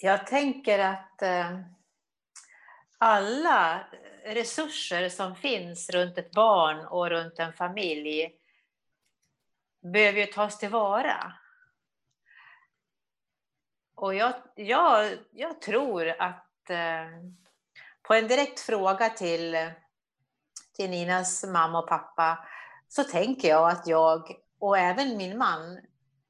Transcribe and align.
Jag 0.00 0.26
tänker 0.26 0.78
att 0.78 1.22
eh, 1.22 1.60
alla 2.98 3.86
resurser 4.24 5.08
som 5.08 5.36
finns 5.36 5.90
runt 5.90 6.18
ett 6.18 6.30
barn 6.30 6.86
och 6.86 7.10
runt 7.10 7.38
en 7.38 7.52
familj 7.52 8.32
behöver 9.92 10.20
ju 10.20 10.26
tas 10.26 10.58
tillvara. 10.58 11.32
Och 13.94 14.14
jag, 14.14 14.34
jag, 14.54 15.18
jag 15.30 15.60
tror 15.60 16.08
att 16.08 16.70
eh, 16.70 17.06
på 18.02 18.14
en 18.14 18.28
direkt 18.28 18.60
fråga 18.60 19.10
till, 19.10 19.70
till 20.76 20.90
Ninas 20.90 21.44
mamma 21.44 21.78
och 21.78 21.88
pappa 21.88 22.46
så 22.88 23.04
tänker 23.04 23.48
jag 23.48 23.70
att 23.70 23.86
jag 23.86 24.36
och 24.58 24.78
även 24.78 25.16
min 25.16 25.38
man 25.38 25.80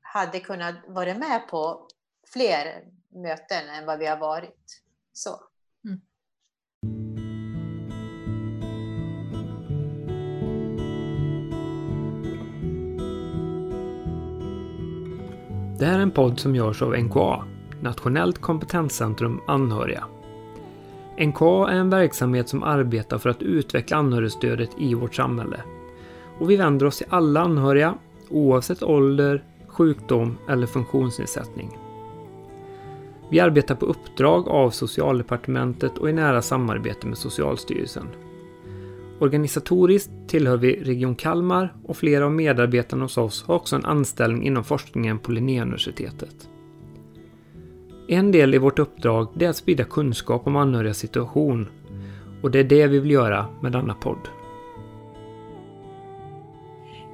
hade 0.01 0.41
kunnat 0.41 0.75
vara 0.87 1.15
med 1.15 1.49
på 1.49 1.89
fler 2.33 2.98
möten 3.23 3.69
än 3.69 3.87
vad 3.87 3.99
vi 3.99 4.07
har 4.07 4.17
varit. 4.17 4.83
Så. 5.13 5.31
Mm. 5.85 6.01
Det 15.79 15.87
här 15.87 15.99
är 15.99 16.03
en 16.03 16.11
podd 16.11 16.41
som 16.41 16.55
görs 16.55 16.83
av 16.83 16.99
NKA, 16.99 17.45
Nationellt 17.81 18.39
kompetenscentrum 18.39 19.41
anhöriga. 19.47 20.05
NKA 21.21 21.69
är 21.71 21.77
en 21.77 21.91
verksamhet 21.91 22.49
som 22.49 22.63
arbetar 22.63 23.19
för 23.19 23.31
att 23.31 23.43
utveckla 23.43 23.97
anhörigstödet 23.97 24.71
i 24.79 24.95
vårt 24.95 25.15
samhälle. 25.15 25.61
Och 26.39 26.51
vi 26.51 26.57
vänder 26.57 26.87
oss 26.87 26.99
till 26.99 27.07
alla 27.11 27.41
anhöriga, 27.41 27.95
oavsett 28.31 28.83
ålder, 28.83 29.45
sjukdom 29.69 30.39
eller 30.49 30.67
funktionsnedsättning. 30.67 31.88
Vi 33.31 33.41
arbetar 33.41 33.75
på 33.75 33.87
uppdrag 33.87 34.49
av 34.49 34.71
Socialdepartementet 34.71 35.99
och 35.99 36.11
i 36.11 36.13
nära 36.13 36.43
samarbete 36.43 37.07
med 37.07 37.19
Socialstyrelsen. 37.19 38.09
Organisatoriskt 39.21 40.11
tillhör 40.29 40.57
vi 40.57 40.83
Region 40.85 41.15
Kalmar 41.15 41.75
och 41.85 41.97
flera 41.97 42.25
av 42.25 42.33
medarbetarna 42.33 43.05
hos 43.05 43.19
oss 43.19 43.45
har 43.47 43.55
också 43.55 43.77
en 43.77 43.85
anställning 43.85 44.47
inom 44.47 44.65
forskningen 44.65 45.19
på 45.19 45.33
Linnéuniversitetet. 45.33 46.49
En 48.09 48.33
del 48.33 48.55
i 48.55 48.59
vårt 48.59 48.79
uppdrag 48.79 49.43
är 49.43 49.49
att 49.49 49.57
sprida 49.57 49.85
kunskap 49.85 50.47
om 50.47 50.57
anhörigas 50.57 50.99
situation 50.99 51.67
och 52.43 52.51
det 52.51 52.59
är 52.59 52.65
det 52.65 52.87
vi 52.87 52.99
vill 52.99 53.11
göra 53.11 53.47
med 53.63 53.73
denna 53.73 53.95
podd. 53.95 54.29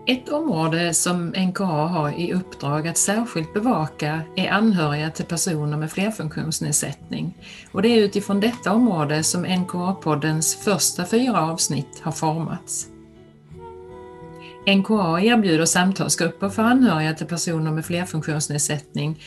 Ett 0.06 0.28
område 0.28 0.94
som 0.94 1.27
NKA 1.28 1.64
har 1.64 2.20
i 2.20 2.33
uppdrag 2.33 2.88
att 2.88 2.97
särskilt 2.98 3.55
bevaka 3.55 4.20
är 4.36 4.50
anhöriga 4.50 5.10
till 5.10 5.24
personer 5.24 5.77
med 5.77 5.92
flerfunktionsnedsättning. 5.92 7.34
Och 7.72 7.83
det 7.83 7.88
är 7.88 8.05
utifrån 8.05 8.41
detta 8.41 8.72
område 8.72 9.22
som 9.22 9.47
NKA-poddens 9.47 10.56
första 10.56 11.06
fyra 11.06 11.41
avsnitt 11.41 12.00
har 12.02 12.12
formats. 12.12 12.86
NKA 14.66 15.20
erbjuder 15.20 15.64
samtalsgrupper 15.64 16.48
för 16.48 16.62
anhöriga 16.62 17.14
till 17.14 17.27
personer 17.27 17.70
med 17.72 17.84
flerfunktionsnedsättning 17.84 19.22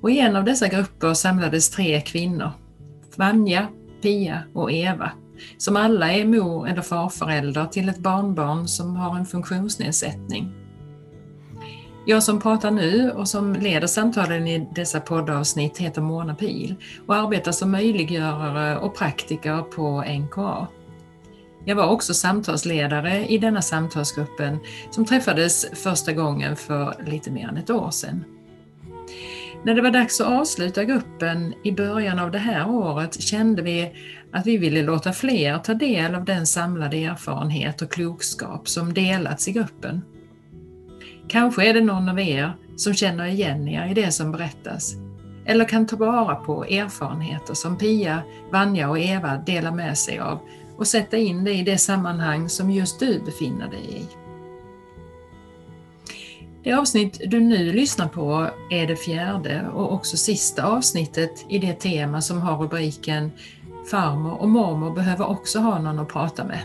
och 0.00 0.10
i 0.10 0.18
en 0.18 0.36
av 0.36 0.44
dessa 0.44 0.68
grupper 0.68 1.14
samlades 1.14 1.70
tre 1.70 2.00
kvinnor, 2.00 2.50
Vanja, 3.16 3.68
Pia 4.02 4.42
och 4.54 4.72
Eva, 4.72 5.12
som 5.58 5.76
alla 5.76 6.12
är 6.12 6.24
mor 6.24 6.68
eller 6.68 6.82
farförälder 6.82 7.66
till 7.66 7.88
ett 7.88 7.98
barnbarn 7.98 8.68
som 8.68 8.96
har 8.96 9.16
en 9.16 9.26
funktionsnedsättning. 9.26 10.52
Jag 12.06 12.22
som 12.22 12.40
pratar 12.40 12.70
nu 12.70 13.10
och 13.10 13.28
som 13.28 13.54
leder 13.54 13.86
samtalen 13.86 14.46
i 14.48 14.68
dessa 14.74 15.00
poddavsnitt 15.00 15.78
heter 15.78 16.02
Mona 16.02 16.34
Pil 16.34 16.74
och 17.06 17.14
arbetar 17.14 17.52
som 17.52 17.70
möjliggörare 17.70 18.78
och 18.78 18.96
praktiker 18.96 19.62
på 19.62 20.04
NKA. 20.08 20.66
Jag 21.64 21.76
var 21.76 21.86
också 21.86 22.14
samtalsledare 22.14 23.26
i 23.26 23.38
denna 23.38 23.62
samtalsgruppen 23.62 24.58
som 24.90 25.04
träffades 25.04 25.66
första 25.72 26.12
gången 26.12 26.56
för 26.56 26.94
lite 27.06 27.30
mer 27.30 27.48
än 27.48 27.56
ett 27.56 27.70
år 27.70 27.90
sedan. 27.90 28.24
När 29.64 29.74
det 29.74 29.82
var 29.82 29.90
dags 29.90 30.20
att 30.20 30.26
avsluta 30.26 30.84
gruppen 30.84 31.54
i 31.64 31.72
början 31.72 32.18
av 32.18 32.30
det 32.30 32.38
här 32.38 32.70
året 32.70 33.22
kände 33.22 33.62
vi 33.62 33.92
att 34.32 34.46
vi 34.46 34.56
ville 34.56 34.82
låta 34.82 35.12
fler 35.12 35.58
ta 35.58 35.74
del 35.74 36.14
av 36.14 36.24
den 36.24 36.46
samlade 36.46 36.96
erfarenhet 36.96 37.82
och 37.82 37.90
klokskap 37.90 38.68
som 38.68 38.94
delats 38.94 39.48
i 39.48 39.52
gruppen. 39.52 40.02
Kanske 41.28 41.68
är 41.68 41.74
det 41.74 41.80
någon 41.80 42.08
av 42.08 42.20
er 42.20 42.52
som 42.76 42.94
känner 42.94 43.26
igen 43.26 43.68
er 43.68 43.90
i 43.90 43.94
det 43.94 44.10
som 44.10 44.32
berättas 44.32 44.94
eller 45.46 45.64
kan 45.64 45.86
ta 45.86 45.96
vara 45.96 46.34
på 46.34 46.64
erfarenheter 46.64 47.54
som 47.54 47.78
Pia, 47.78 48.22
Vanja 48.52 48.90
och 48.90 48.98
Eva 48.98 49.36
delar 49.36 49.72
med 49.72 49.98
sig 49.98 50.18
av 50.18 50.38
och 50.76 50.86
sätta 50.86 51.16
in 51.16 51.44
det 51.44 51.52
i 51.52 51.62
det 51.62 51.78
sammanhang 51.78 52.48
som 52.48 52.70
just 52.70 53.00
du 53.00 53.20
befinner 53.24 53.68
dig 53.68 53.96
i. 53.96 54.21
Det 56.64 56.72
avsnitt 56.72 57.20
du 57.26 57.40
nu 57.40 57.72
lyssnar 57.72 58.08
på 58.08 58.48
är 58.70 58.86
det 58.86 58.96
fjärde 58.96 59.68
och 59.74 59.92
också 59.92 60.16
sista 60.16 60.64
avsnittet 60.64 61.44
i 61.48 61.58
det 61.58 61.72
tema 61.72 62.20
som 62.20 62.40
har 62.40 62.56
rubriken 62.56 63.30
Farmor 63.90 64.40
och 64.40 64.48
mormor 64.48 64.94
behöver 64.94 65.28
också 65.28 65.58
ha 65.58 65.78
någon 65.78 65.98
att 65.98 66.08
prata 66.08 66.44
med. 66.44 66.62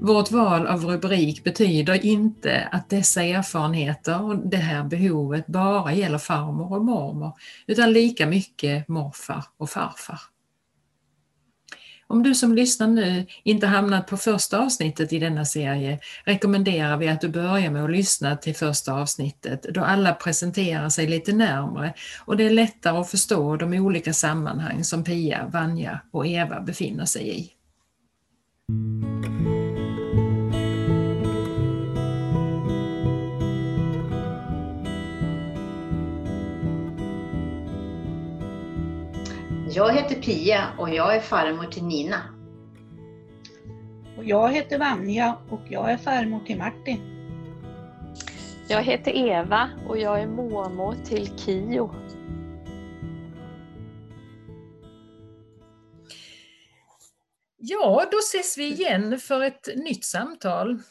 Vårt 0.00 0.30
val 0.30 0.66
av 0.66 0.84
rubrik 0.84 1.44
betyder 1.44 2.06
inte 2.06 2.68
att 2.72 2.90
dessa 2.90 3.22
erfarenheter 3.22 4.22
och 4.22 4.36
det 4.36 4.56
här 4.56 4.84
behovet 4.84 5.46
bara 5.46 5.92
gäller 5.94 6.18
farmor 6.18 6.72
och 6.72 6.84
mormor, 6.84 7.32
utan 7.66 7.92
lika 7.92 8.26
mycket 8.26 8.88
morfar 8.88 9.44
och 9.56 9.70
farfar. 9.70 10.20
Om 12.10 12.22
du 12.22 12.34
som 12.34 12.54
lyssnar 12.54 12.86
nu 12.86 13.26
inte 13.42 13.66
hamnat 13.66 14.06
på 14.06 14.16
första 14.16 14.58
avsnittet 14.58 15.12
i 15.12 15.18
denna 15.18 15.44
serie 15.44 15.98
rekommenderar 16.24 16.96
vi 16.96 17.08
att 17.08 17.20
du 17.20 17.28
börjar 17.28 17.70
med 17.70 17.84
att 17.84 17.90
lyssna 17.90 18.36
till 18.36 18.54
första 18.54 18.92
avsnittet 18.92 19.62
då 19.62 19.80
alla 19.80 20.12
presenterar 20.12 20.88
sig 20.88 21.06
lite 21.06 21.32
närmre 21.32 21.94
och 22.24 22.36
det 22.36 22.46
är 22.46 22.50
lättare 22.50 22.98
att 22.98 23.10
förstå 23.10 23.56
de 23.56 23.74
olika 23.74 24.12
sammanhang 24.12 24.84
som 24.84 25.04
Pia, 25.04 25.50
Vanja 25.52 26.00
och 26.10 26.26
Eva 26.26 26.60
befinner 26.60 27.04
sig 27.04 27.40
i. 27.40 27.50
Jag 39.72 39.94
heter 39.94 40.14
Pia 40.14 40.64
och 40.78 40.90
jag 40.90 41.16
är 41.16 41.20
farmor 41.20 41.64
till 41.64 41.84
Nina. 41.84 42.16
Och 44.18 44.24
jag 44.24 44.52
heter 44.52 44.78
Vanja 44.78 45.36
och 45.50 45.60
jag 45.68 45.92
är 45.92 45.96
farmor 45.96 46.40
till 46.46 46.58
Martin. 46.58 47.00
Jag 48.68 48.82
heter 48.82 49.10
Eva 49.16 49.70
och 49.88 49.98
jag 49.98 50.20
är 50.20 50.26
mormor 50.26 50.94
till 51.04 51.38
Kio. 51.38 51.90
Ja, 57.62 58.08
då 58.10 58.18
ses 58.18 58.58
vi 58.58 58.66
igen 58.72 59.18
för 59.18 59.40
ett 59.42 59.68
nytt 59.76 60.04
samtal. 60.04 60.82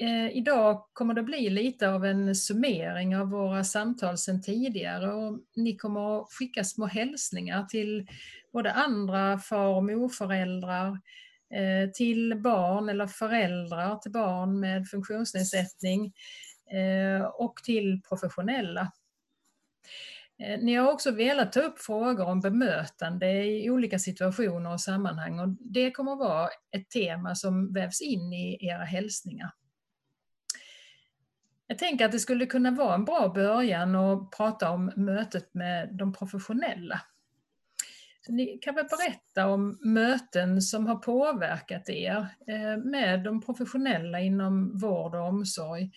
Eh, 0.00 0.36
idag 0.36 0.84
kommer 0.92 1.14
det 1.14 1.22
bli 1.22 1.50
lite 1.50 1.88
av 1.88 2.04
en 2.04 2.34
summering 2.34 3.16
av 3.16 3.30
våra 3.30 3.64
samtal 3.64 4.18
sedan 4.18 4.42
tidigare 4.42 5.12
och 5.12 5.38
ni 5.56 5.76
kommer 5.76 6.20
att 6.20 6.32
skicka 6.32 6.64
små 6.64 6.86
hälsningar 6.86 7.64
till 7.64 8.06
både 8.52 8.72
andra 8.72 9.38
far 9.38 9.66
och 9.76 9.84
morföräldrar, 9.84 10.88
eh, 11.54 11.90
till 11.90 12.40
barn 12.40 12.88
eller 12.88 13.06
föräldrar 13.06 13.96
till 13.96 14.12
barn 14.12 14.60
med 14.60 14.88
funktionsnedsättning 14.88 16.12
eh, 16.72 17.24
och 17.26 17.56
till 17.64 18.00
professionella. 18.08 18.92
Eh, 20.38 20.60
ni 20.60 20.74
har 20.74 20.92
också 20.92 21.10
velat 21.10 21.52
ta 21.52 21.60
upp 21.60 21.78
frågor 21.78 22.24
om 22.24 22.40
bemötande 22.40 23.44
i 23.44 23.70
olika 23.70 23.98
situationer 23.98 24.72
och 24.72 24.80
sammanhang 24.80 25.38
och 25.38 25.48
det 25.48 25.90
kommer 25.90 26.12
att 26.12 26.18
vara 26.18 26.48
ett 26.76 26.90
tema 26.90 27.34
som 27.34 27.72
vävs 27.72 28.00
in 28.00 28.32
i 28.32 28.58
era 28.60 28.84
hälsningar. 28.84 29.50
Jag 31.66 31.78
tänker 31.78 32.04
att 32.04 32.12
det 32.12 32.18
skulle 32.18 32.46
kunna 32.46 32.70
vara 32.70 32.94
en 32.94 33.04
bra 33.04 33.28
början 33.28 33.94
att 33.94 34.30
prata 34.30 34.70
om 34.70 34.92
mötet 34.96 35.54
med 35.54 35.96
de 35.96 36.12
professionella. 36.12 37.00
Så 38.26 38.32
ni 38.32 38.58
kan 38.58 38.74
väl 38.74 38.86
berätta 38.86 39.46
om 39.46 39.78
möten 39.80 40.62
som 40.62 40.86
har 40.86 40.96
påverkat 40.96 41.88
er 41.88 42.26
eh, 42.48 42.76
med 42.84 43.24
de 43.24 43.40
professionella 43.40 44.20
inom 44.20 44.78
vård 44.78 45.14
och 45.14 45.28
omsorg. 45.28 45.90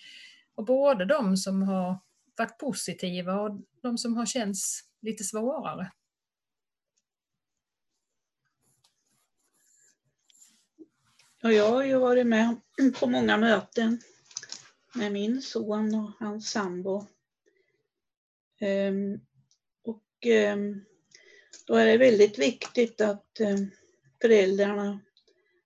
Och 0.54 0.64
både 0.64 1.04
de 1.04 1.36
som 1.36 1.62
har 1.62 1.98
varit 2.40 2.58
positiva 2.58 3.40
och 3.40 3.60
de 3.82 3.98
som 3.98 4.16
har 4.16 4.26
känts 4.26 4.80
lite 5.00 5.24
svårare. 5.24 5.92
Ja, 11.42 11.52
jag 11.52 11.70
har 11.70 11.84
ju 11.84 11.98
varit 11.98 12.26
med 12.26 12.60
på 13.00 13.06
många 13.06 13.36
möten 13.36 14.00
med 14.94 15.12
min 15.12 15.42
son 15.42 15.94
och 15.94 16.12
hans 16.18 16.50
sambo. 16.50 17.06
Ehm, 18.60 19.20
och 19.84 20.26
ehm, 20.26 20.84
då 21.66 21.74
är 21.74 21.86
det 21.86 21.96
väldigt 21.96 22.38
viktigt 22.38 23.00
att 23.00 23.40
ehm, 23.40 23.70
föräldrarna 24.20 25.00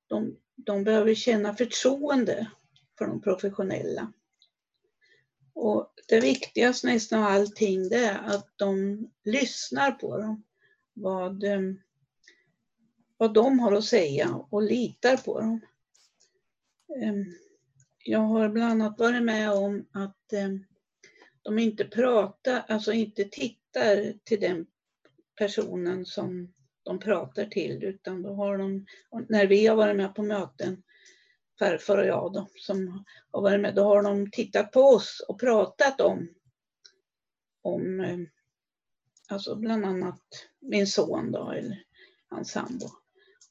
de, 0.06 0.36
de 0.56 0.84
behöver 0.84 1.14
känna 1.14 1.56
förtroende 1.56 2.50
för 2.98 3.06
de 3.06 3.20
professionella. 3.20 4.12
Och 5.54 5.94
det 6.08 6.20
viktigaste 6.20 6.86
nästan 6.86 7.22
av 7.22 7.26
allting 7.26 7.88
det 7.88 7.96
är 7.96 8.18
att 8.18 8.48
de 8.56 8.98
lyssnar 9.24 9.92
på 9.92 10.18
dem. 10.18 10.44
Vad, 10.94 11.44
ehm, 11.44 11.80
vad 13.16 13.34
de 13.34 13.58
har 13.58 13.72
att 13.72 13.84
säga 13.84 14.34
och 14.50 14.62
litar 14.62 15.16
på 15.16 15.40
dem. 15.40 15.60
Ehm, 17.02 17.24
jag 18.04 18.20
har 18.20 18.48
bland 18.48 18.70
annat 18.72 18.98
varit 18.98 19.22
med 19.22 19.52
om 19.52 19.86
att 19.92 20.32
ehm, 20.32 20.64
de 21.42 21.58
inte 21.58 21.84
pratar, 21.84 22.64
alltså 22.68 22.92
inte 22.92 23.24
tittar 23.24 24.18
till 24.24 24.40
den 24.40 24.66
personen 25.38 26.06
som 26.06 26.52
de 26.82 26.98
pratar 26.98 27.44
till 27.44 27.84
utan 27.84 28.22
då 28.22 28.34
har 28.34 28.58
de, 28.58 28.86
när 29.28 29.46
vi 29.46 29.66
har 29.66 29.76
varit 29.76 29.96
med 29.96 30.14
på 30.14 30.22
möten, 30.22 30.82
farfar 31.58 31.98
och 31.98 32.06
jag 32.06 32.32
då, 32.32 32.48
som 32.56 33.04
har 33.30 33.42
varit 33.42 33.60
med, 33.60 33.74
då 33.74 33.84
har 33.84 34.02
de 34.02 34.30
tittat 34.30 34.72
på 34.72 34.80
oss 34.80 35.24
och 35.28 35.40
pratat 35.40 36.00
om, 36.00 36.28
om 37.62 38.00
eh, 38.00 38.18
alltså 39.28 39.56
bland 39.56 39.84
annat 39.84 40.22
min 40.60 40.86
son 40.86 41.32
då, 41.32 41.50
eller 41.50 41.84
hans 42.28 42.50
sambo. 42.50 42.86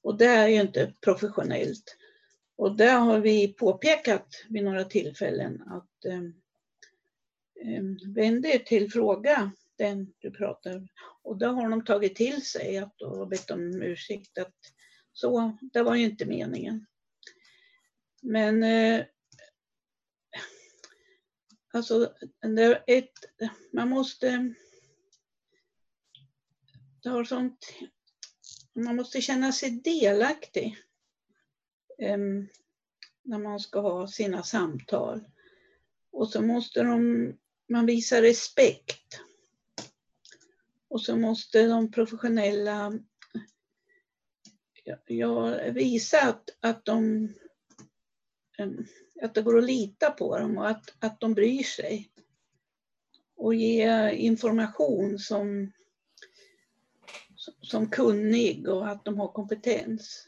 Och 0.01 0.17
det 0.17 0.25
är 0.25 0.47
ju 0.47 0.61
inte 0.61 0.93
professionellt. 1.01 1.97
Och 2.55 2.77
det 2.77 2.89
har 2.89 3.19
vi 3.19 3.53
påpekat 3.53 4.27
vid 4.49 4.63
några 4.63 4.83
tillfällen 4.83 5.61
att 5.61 6.05
eh, 6.05 6.23
eh, 7.67 7.83
vänd 8.15 8.45
er 8.45 8.59
till 8.59 8.91
fråga 8.91 9.51
den 9.77 10.13
du 10.19 10.31
pratar 10.31 10.87
Och 11.23 11.37
då 11.37 11.47
har 11.47 11.69
de 11.69 11.85
tagit 11.85 12.15
till 12.15 12.45
sig 12.45 12.77
att 12.77 13.01
och 13.01 13.27
bett 13.27 13.51
om 13.51 13.81
ursäkt 13.81 14.37
att 14.37 14.55
så, 15.13 15.57
det 15.61 15.83
var 15.83 15.95
ju 15.95 16.03
inte 16.03 16.25
meningen. 16.25 16.85
Men 18.23 18.63
eh, 18.63 19.05
alltså, 21.73 22.13
det 22.41 22.83
ett, 22.87 23.11
man 23.71 23.89
måste 23.89 24.53
det 27.03 27.09
har 27.09 27.23
sånt, 27.23 27.73
man 28.73 28.95
måste 28.95 29.21
känna 29.21 29.51
sig 29.51 29.71
delaktig 29.71 30.77
eh, 31.99 32.17
när 33.23 33.39
man 33.39 33.59
ska 33.59 33.79
ha 33.79 34.07
sina 34.07 34.43
samtal. 34.43 35.23
Och 36.11 36.29
så 36.29 36.41
måste 36.41 36.83
de, 36.83 37.33
man 37.69 37.85
visa 37.85 38.21
respekt. 38.21 39.19
Och 40.87 41.01
så 41.01 41.17
måste 41.17 41.67
de 41.67 41.91
professionella 41.91 42.99
ja, 45.05 45.59
visa 45.71 46.21
att, 46.21 46.49
att, 46.59 46.85
de, 46.85 47.29
Eh, 48.57 48.67
att 49.21 49.33
det 49.33 49.41
går 49.41 49.57
att 49.57 49.63
lita 49.63 50.11
på 50.11 50.39
dem 50.39 50.57
och 50.57 50.69
att, 50.69 50.95
att 50.99 51.19
de 51.19 51.33
bryr 51.33 51.63
sig. 51.63 52.09
Och 53.35 53.55
ge 53.55 54.11
information 54.11 55.19
som, 55.19 55.71
som 57.61 57.89
kunnig 57.89 58.67
och 58.67 58.87
att 58.87 59.05
de 59.05 59.19
har 59.19 59.27
kompetens. 59.27 60.27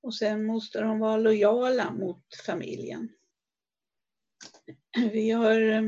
Och 0.00 0.14
sen 0.14 0.44
måste 0.44 0.80
de 0.80 0.98
vara 0.98 1.16
lojala 1.16 1.92
mot 1.92 2.24
familjen. 2.46 3.08
Vi 5.12 5.30
har 5.30 5.60
eh, 5.60 5.82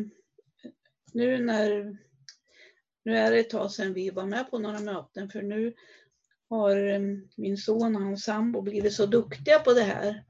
nu 1.12 1.44
när 1.44 1.98
nu 3.04 3.16
är 3.16 3.30
det 3.30 3.38
ett 3.38 3.50
tag 3.50 3.70
sedan 3.70 3.92
vi 3.92 4.10
var 4.10 4.26
med 4.26 4.50
på 4.50 4.58
några 4.58 4.80
möten 4.80 5.30
för 5.30 5.42
nu 5.42 5.74
har 6.48 6.76
eh, 6.76 7.00
min 7.36 7.56
son 7.56 7.96
och 7.96 8.02
hans 8.02 8.24
sambo 8.24 8.62
blivit 8.62 8.92
så 8.92 9.06
duktiga 9.06 9.58
på 9.58 9.72
det 9.72 9.82
här 9.82 10.24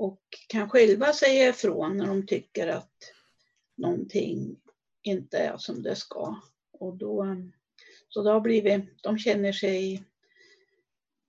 och 0.00 0.22
kan 0.48 0.70
själva 0.70 1.12
säga 1.12 1.48
ifrån 1.48 1.96
när 1.96 2.06
de 2.06 2.26
tycker 2.26 2.68
att 2.68 3.12
någonting 3.76 4.60
inte 5.02 5.38
är 5.38 5.56
som 5.56 5.82
det 5.82 5.96
ska. 5.96 6.36
Och 6.72 6.96
då, 6.96 7.36
så 8.08 8.22
det 8.22 8.30
har 8.30 8.40
blivit, 8.40 9.02
de 9.02 9.18
känner 9.18 9.52
sig 9.52 10.04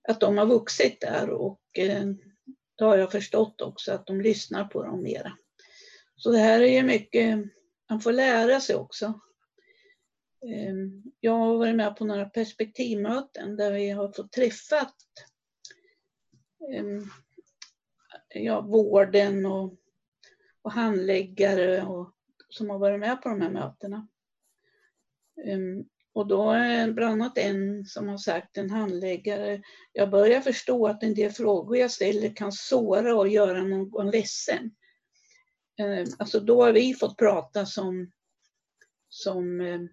att 0.08 0.20
de 0.20 0.38
har 0.38 0.46
vuxit 0.46 1.00
där 1.00 1.30
och 1.30 1.60
eh, 1.74 2.04
det 2.04 2.16
då 2.74 2.84
har 2.84 2.96
jag 2.96 3.12
förstått 3.12 3.60
också 3.60 3.92
att 3.92 4.06
de 4.06 4.20
lyssnar 4.20 4.64
på 4.64 4.82
dem 4.82 5.02
mera. 5.02 5.32
Så 6.16 6.30
det 6.30 6.38
här 6.38 6.60
är 6.60 6.72
ju 6.72 6.82
mycket, 6.82 7.38
man 7.90 8.00
får 8.00 8.12
lära 8.12 8.60
sig 8.60 8.76
också. 8.76 9.06
Eh, 10.46 10.74
jag 11.20 11.32
har 11.32 11.56
varit 11.56 11.76
med 11.76 11.96
på 11.96 12.04
några 12.04 12.24
perspektivmöten 12.24 13.56
där 13.56 13.72
vi 13.72 13.90
har 13.90 14.12
fått 14.12 14.32
träffat 14.32 14.96
eh, 16.74 17.02
ja, 18.34 18.60
vården 18.60 19.46
och, 19.46 19.74
och 20.62 20.72
handläggare 20.72 21.82
och, 21.82 22.12
som 22.48 22.70
har 22.70 22.78
varit 22.78 23.00
med 23.00 23.22
på 23.22 23.28
de 23.28 23.40
här 23.40 23.50
mötena. 23.50 24.08
Um, 25.46 25.88
och 26.14 26.26
då 26.26 26.50
är 26.50 26.92
bland 26.92 27.22
annat 27.22 27.38
en 27.38 27.84
som 27.84 28.08
har 28.08 28.18
sagt, 28.18 28.58
en 28.58 28.70
handläggare, 28.70 29.62
jag 29.92 30.10
börjar 30.10 30.40
förstå 30.40 30.86
att 30.86 31.02
en 31.02 31.14
del 31.14 31.30
frågor 31.30 31.76
jag 31.76 31.90
ställer 31.90 32.36
kan 32.36 32.52
såra 32.52 33.16
och 33.16 33.28
göra 33.28 33.62
någon 33.62 34.10
ledsen. 34.10 34.70
Ehm, 35.78 36.06
alltså 36.18 36.40
då 36.40 36.64
har 36.64 36.72
vi 36.72 36.94
fått 36.94 37.16
prata 37.16 37.66
som, 37.66 38.10
som 39.08 39.60
ehm, 39.60 39.88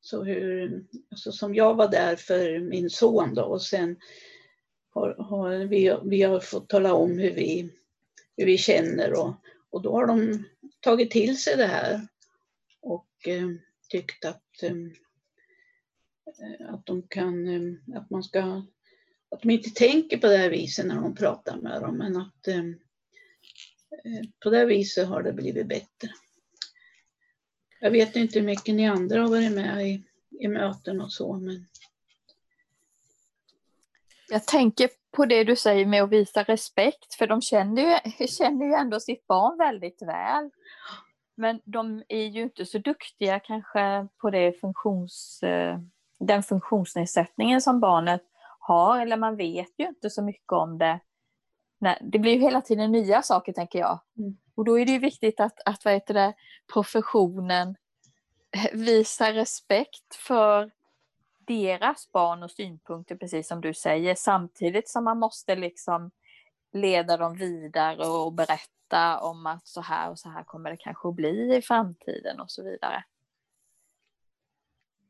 så 0.00 0.24
hur, 0.24 0.84
alltså 1.10 1.32
som 1.32 1.54
jag 1.54 1.74
var 1.74 1.88
där 1.88 2.16
för 2.16 2.58
min 2.58 2.90
son 2.90 3.34
då 3.34 3.42
och 3.42 3.62
sen 3.62 3.96
har, 4.98 5.14
har 5.18 5.56
vi, 5.56 5.96
vi 6.04 6.22
har 6.22 6.40
fått 6.40 6.68
tala 6.68 6.94
om 6.94 7.18
hur 7.18 7.34
vi, 7.34 7.70
hur 8.36 8.46
vi 8.46 8.58
känner 8.58 9.20
och, 9.20 9.34
och 9.70 9.82
då 9.82 9.92
har 9.92 10.06
de 10.06 10.44
tagit 10.80 11.10
till 11.10 11.38
sig 11.38 11.56
det 11.56 11.66
här 11.66 12.08
och 12.80 13.08
eh, 13.26 13.48
tyckt 13.88 14.24
att, 14.24 14.62
eh, 14.62 14.74
att 16.68 16.86
de 16.86 17.02
kan, 17.02 17.46
eh, 17.48 17.96
att 17.96 18.10
man 18.10 18.22
ska, 18.22 18.66
att 19.30 19.42
de 19.42 19.50
inte 19.50 19.70
tänker 19.70 20.18
på 20.18 20.26
det 20.26 20.36
här 20.36 20.50
viset 20.50 20.86
när 20.86 20.94
de 20.94 21.14
pratar 21.14 21.56
med 21.56 21.82
dem 21.82 21.98
men 21.98 22.16
att 22.16 22.48
eh, 22.48 22.58
eh 24.04 24.22
på 24.42 24.50
det 24.50 24.56
här 24.56 24.66
viset 24.66 25.08
har 25.08 25.22
det 25.22 25.32
blivit 25.32 25.68
bättre. 25.68 26.08
Jag 27.80 27.90
vet 27.90 28.16
inte 28.16 28.38
hur 28.38 28.46
mycket 28.46 28.74
ni 28.74 28.88
andra 28.88 29.22
har 29.22 29.28
varit 29.28 29.52
med 29.52 29.88
i, 29.88 30.02
i 30.40 30.48
möten 30.48 31.00
och 31.00 31.12
så, 31.12 31.32
men... 31.32 31.66
Jag 34.30 34.46
tänker 34.46 34.90
på 35.16 35.24
det 35.24 35.44
du 35.44 35.56
säger 35.56 35.86
med 35.86 36.02
att 36.02 36.10
visa 36.10 36.42
respekt, 36.42 37.14
för 37.14 37.26
de 37.26 37.40
känner 37.40 37.82
ju, 37.82 38.26
känner 38.26 38.66
ju 38.66 38.72
ändå 38.72 39.00
sitt 39.00 39.26
barn 39.26 39.58
väldigt 39.58 40.02
väl. 40.02 40.50
Men 41.34 41.60
de 41.64 42.02
är 42.08 42.24
ju 42.24 42.42
inte 42.42 42.66
så 42.66 42.78
duktiga 42.78 43.40
kanske 43.40 44.08
på 44.20 44.30
det 44.30 44.60
funktions, 44.60 45.42
eh, 45.42 45.78
den 46.20 46.42
funktionsnedsättningen 46.42 47.60
som 47.60 47.80
barnet 47.80 48.22
har, 48.58 49.00
eller 49.00 49.16
man 49.16 49.36
vet 49.36 49.72
ju 49.78 49.88
inte 49.88 50.10
så 50.10 50.22
mycket 50.22 50.52
om 50.52 50.78
det. 50.78 51.00
Det 52.00 52.18
blir 52.18 52.32
ju 52.32 52.40
hela 52.40 52.60
tiden 52.60 52.92
nya 52.92 53.22
saker, 53.22 53.52
tänker 53.52 53.78
jag. 53.78 54.00
Mm. 54.18 54.36
Och 54.54 54.64
då 54.64 54.78
är 54.78 54.86
det 54.86 54.92
ju 54.92 54.98
viktigt 54.98 55.40
att, 55.40 55.60
att 55.64 55.84
vad 55.84 55.94
heter 55.94 56.14
det, 56.14 56.34
professionen 56.72 57.76
visar 58.72 59.32
respekt 59.32 60.14
för 60.14 60.70
deras 61.48 62.12
barn 62.12 62.42
och 62.42 62.50
synpunkter, 62.50 63.16
precis 63.16 63.48
som 63.48 63.60
du 63.60 63.74
säger, 63.74 64.14
samtidigt 64.14 64.88
som 64.88 65.04
man 65.04 65.18
måste 65.18 65.56
liksom 65.56 66.10
leda 66.72 67.16
dem 67.16 67.36
vidare 67.36 68.06
och 68.06 68.32
berätta 68.32 69.20
om 69.20 69.46
att 69.46 69.66
så 69.66 69.80
här 69.80 70.10
och 70.10 70.18
så 70.18 70.28
här 70.28 70.44
kommer 70.44 70.70
det 70.70 70.76
kanske 70.76 71.08
att 71.08 71.14
bli 71.14 71.56
i 71.56 71.62
framtiden 71.62 72.40
och 72.40 72.50
så 72.50 72.64
vidare. 72.64 73.04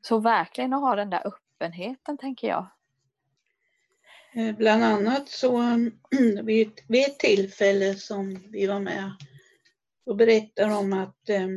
Så 0.02 0.18
verkligen 0.18 0.72
att 0.72 0.80
ha 0.80 0.96
den 0.96 1.10
där 1.10 1.26
öppenheten, 1.26 2.18
tänker 2.18 2.48
jag. 2.48 2.66
Eh, 4.32 4.56
bland 4.56 4.84
annat 4.84 5.28
så 5.28 5.56
mm, 5.56 5.92
vid 6.42 6.72
ett 6.90 7.18
tillfälle 7.18 7.94
som 7.94 8.50
vi 8.52 8.66
var 8.66 8.80
med 8.80 9.12
och 10.06 10.16
berättar 10.16 10.78
om 10.78 10.92
att 10.92 11.28
eh, 11.28 11.48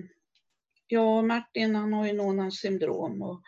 ja, 0.88 1.22
Martin 1.22 1.76
han 1.76 1.94
har 1.94 2.08
ju 2.08 2.14
Nonas 2.14 2.56
syndrom 2.56 3.22
och, 3.22 3.42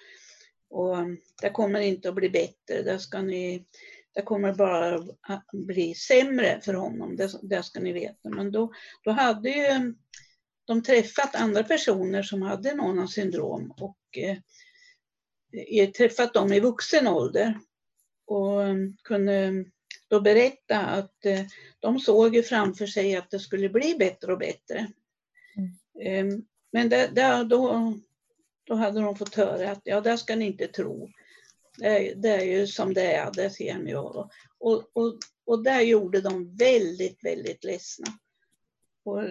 och 0.74 0.98
det 1.42 1.50
kommer 1.50 1.80
inte 1.80 2.10
att 2.10 2.16
bli 2.16 2.30
bättre. 2.30 2.82
Det, 2.82 3.00
ska 3.00 3.22
ni, 3.22 3.66
det 4.14 4.22
kommer 4.22 4.54
bara 4.54 4.96
att 5.22 5.46
bli 5.54 5.96
sämre 5.96 6.62
för 6.62 6.74
honom, 6.74 7.16
det, 7.16 7.32
det 7.42 7.64
ska 7.64 7.80
ni 7.80 7.94
veta. 7.94 8.30
Men 8.30 8.52
då, 8.52 8.74
då 9.04 9.12
hade 9.12 9.50
ju 9.50 9.94
de 10.66 10.84
träffat 10.84 11.36
andra 11.36 11.64
personer 11.64 12.24
som 12.24 12.42
hade 12.42 12.76
Nonans 12.76 13.14
syndrom 13.14 13.74
och 13.78 14.18
eh, 15.68 15.90
träffat 15.90 16.34
dem 16.34 16.54
i 16.54 16.60
vuxen 16.60 17.08
ålder 17.08 17.60
och 18.26 18.62
kunde 19.04 19.66
då 20.08 20.22
berätta 20.22 20.80
att 20.80 21.26
eh, 21.26 21.42
de 21.80 22.00
såg 22.00 22.36
ju 22.36 22.44
framför 22.44 22.86
sig 22.86 23.16
att 23.16 23.32
det 23.32 23.40
skulle 23.40 23.70
bli 23.70 23.96
bättre 24.00 24.32
och 24.32 24.40
bättre. 24.40 24.88
Mm. 25.58 26.32
Eh, 26.32 26.40
men 26.72 26.90
det, 26.90 27.10
det, 27.16 27.44
då, 27.44 27.94
då 28.64 28.76
hade 28.76 29.02
de 29.02 29.16
fått 29.16 29.36
höra 29.36 29.72
att 29.72 29.82
ja, 29.84 30.02
det 30.02 30.18
ska 30.18 30.36
ni 30.36 30.46
inte 30.46 30.68
tro. 30.68 31.10
Det 31.78 31.88
är, 31.88 32.16
det 32.16 32.30
är 32.30 32.44
ju 32.44 32.68
som 32.68 32.94
det 32.94 33.14
är, 33.14 33.32
det 33.32 33.50
ser 33.50 33.78
ni. 33.78 33.96
Och, 33.96 34.30
och, 34.58 34.92
och, 34.94 35.18
och 35.46 35.64
där 35.64 35.82
gjorde 35.82 36.22
de 36.22 36.56
väldigt, 36.56 37.24
väldigt 37.24 37.64
ledsna. 37.64 38.08
Och 39.04 39.24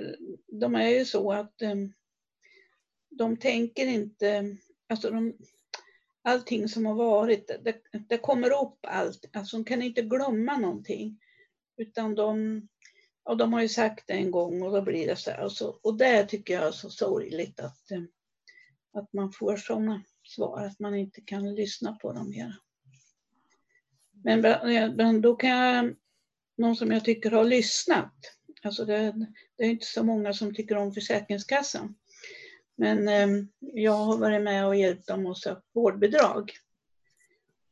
de 0.46 0.74
är 0.74 0.88
ju 0.88 1.04
så 1.04 1.32
att 1.32 1.62
um, 1.62 1.92
de 3.10 3.36
tänker 3.36 3.86
inte, 3.86 4.56
alltså 4.88 5.10
de, 5.10 5.36
allting 6.22 6.68
som 6.68 6.86
har 6.86 6.94
varit, 6.94 7.50
det, 7.64 7.82
det 8.08 8.18
kommer 8.18 8.62
upp 8.62 8.78
allt, 8.82 9.24
alltså 9.32 9.56
de 9.56 9.64
kan 9.64 9.82
inte 9.82 10.02
glömma 10.02 10.56
någonting. 10.56 11.20
Utan 11.76 12.14
de, 12.14 12.60
och 13.24 13.36
de 13.36 13.52
har 13.52 13.62
ju 13.62 13.68
sagt 13.68 14.06
det 14.06 14.12
en 14.12 14.30
gång 14.30 14.62
och 14.62 14.72
då 14.72 14.82
blir 14.82 15.06
det 15.06 15.16
så 15.16 15.30
här. 15.30 15.44
Och, 15.44 15.52
så, 15.52 15.78
och 15.82 15.96
det 15.96 16.24
tycker 16.24 16.54
jag 16.54 16.66
är 16.66 16.72
så 16.72 16.90
sorgligt 16.90 17.60
att, 17.60 17.90
um, 17.90 18.08
att 18.92 19.12
man 19.12 19.32
får 19.32 19.56
sådana 19.56 20.02
svar, 20.24 20.64
att 20.64 20.78
man 20.78 20.94
inte 20.94 21.20
kan 21.20 21.54
lyssna 21.54 21.92
på 22.02 22.12
dem 22.12 22.30
mer. 22.30 22.56
Men, 24.24 24.40
men 24.96 25.20
då 25.20 25.36
kan 25.36 25.50
jag, 25.50 25.94
någon 26.56 26.76
som 26.76 26.92
jag 26.92 27.04
tycker 27.04 27.30
har 27.30 27.44
lyssnat, 27.44 28.12
alltså 28.62 28.84
det, 28.84 29.26
det 29.56 29.64
är 29.64 29.70
inte 29.70 29.86
så 29.86 30.02
många 30.02 30.32
som 30.32 30.54
tycker 30.54 30.76
om 30.76 30.92
Försäkringskassan, 30.92 31.94
men 32.76 33.08
eh, 33.08 33.28
jag 33.58 33.92
har 33.92 34.18
varit 34.18 34.42
med 34.42 34.66
och 34.66 34.76
hjälpt 34.76 35.06
dem 35.06 35.26
att 35.26 35.38
söka 35.38 35.62
vårdbidrag. 35.74 36.52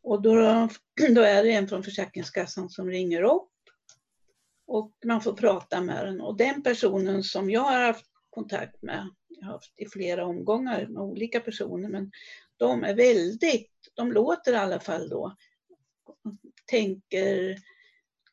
Och 0.03 0.23
då, 0.23 0.35
då 1.15 1.21
är 1.21 1.45
det 1.45 1.53
en 1.53 1.69
från 1.69 1.83
Försäkringskassan 1.83 2.71
som 2.71 2.91
ringer 2.91 3.23
upp 3.23 3.50
och 4.67 4.93
man 5.05 5.21
får 5.21 5.33
prata 5.33 5.81
med 5.81 6.07
den. 6.07 6.21
Och 6.21 6.37
den 6.37 6.62
personen 6.62 7.25
som 7.25 7.50
jag 7.50 7.61
har 7.61 7.83
haft 7.83 8.07
kontakt 8.31 8.83
med, 8.83 9.11
jag 9.41 9.47
har 9.47 9.53
haft 9.53 9.73
i 9.77 9.87
flera 9.87 10.27
omgångar 10.27 10.87
med 10.87 11.03
olika 11.03 11.41
personer, 11.41 11.89
men 11.89 12.11
de 12.57 12.85
är 12.85 12.95
väldigt, 12.95 13.73
de 13.95 14.13
låter 14.13 14.53
i 14.53 14.57
alla 14.57 14.81
fall 14.81 15.09
då, 15.09 15.37
tänker, 16.67 17.57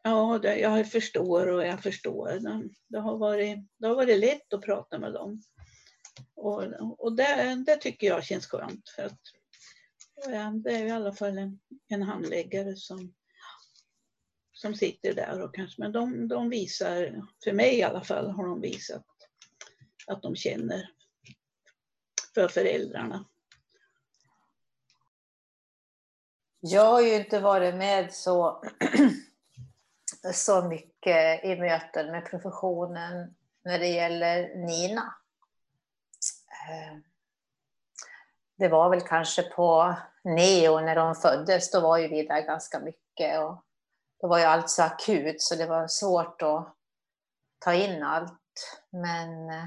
ja, 0.04 0.44
jag 0.44 0.92
förstår 0.92 1.48
och 1.48 1.66
jag 1.66 1.84
förstår. 1.84 2.40
Det 2.88 3.00
har 3.00 3.18
varit, 3.18 3.58
det 3.78 3.88
har 3.88 3.96
varit 3.96 4.20
lätt 4.20 4.54
att 4.54 4.62
prata 4.62 5.00
med 5.00 5.14
dem. 5.14 5.42
Och, 6.36 6.64
och 7.06 7.16
det, 7.16 7.64
det 7.66 7.76
tycker 7.76 8.08
jag 8.08 8.24
känns 8.24 8.48
skönt. 8.48 8.90
För 8.96 9.04
att, 9.04 9.20
det 10.64 10.72
är 10.72 10.86
i 10.86 10.92
alla 10.92 11.14
fall 11.14 11.38
en, 11.38 11.60
en 11.88 12.04
handläggare 12.04 12.76
som, 12.76 13.14
som 14.52 14.76
sitter 14.76 15.14
där. 15.14 15.42
Och 15.42 15.56
kanske, 15.56 15.82
men 15.82 15.92
de, 15.92 16.28
de 16.28 16.50
visar, 16.50 17.24
för 17.44 17.54
mig 17.54 17.78
i 17.78 17.84
alla 17.84 18.04
fall, 18.04 18.30
har 18.32 18.48
de 18.48 18.62
visat 18.62 19.06
att 20.08 20.22
de 20.22 20.36
känner 20.36 20.90
för 22.38 22.48
föräldrarna. 22.48 23.26
Jag 26.60 26.86
har 26.86 27.02
ju 27.02 27.16
inte 27.16 27.40
varit 27.40 27.76
med 27.76 28.14
så, 28.14 28.64
så 30.34 30.62
mycket 30.62 31.46
i 31.46 31.56
möten 31.56 32.12
med 32.12 32.26
professionen 32.26 33.36
när 33.64 33.80
det 33.80 33.88
gäller 33.88 34.56
Nina. 34.56 35.16
Eh, 36.70 36.98
det 38.58 38.68
var 38.68 38.90
väl 38.90 39.02
kanske 39.02 39.44
på 39.44 39.96
Neo 40.24 40.80
när 40.80 40.96
hon 40.96 41.16
föddes, 41.16 41.72
då 41.72 41.80
var 41.80 41.98
ju 41.98 42.08
vi 42.08 42.24
där 42.24 42.42
ganska 42.42 42.80
mycket. 42.80 43.40
Och 43.40 43.64
då 44.22 44.28
var 44.28 44.40
ju 44.40 44.46
allt 44.46 44.70
så 44.70 44.84
akut 44.84 45.42
så 45.42 45.56
det 45.56 45.66
var 45.66 45.88
svårt 45.88 46.42
att 46.42 46.76
ta 47.60 47.74
in 47.74 48.04
allt. 48.04 48.80
Men 48.90 49.50
eh, 49.50 49.66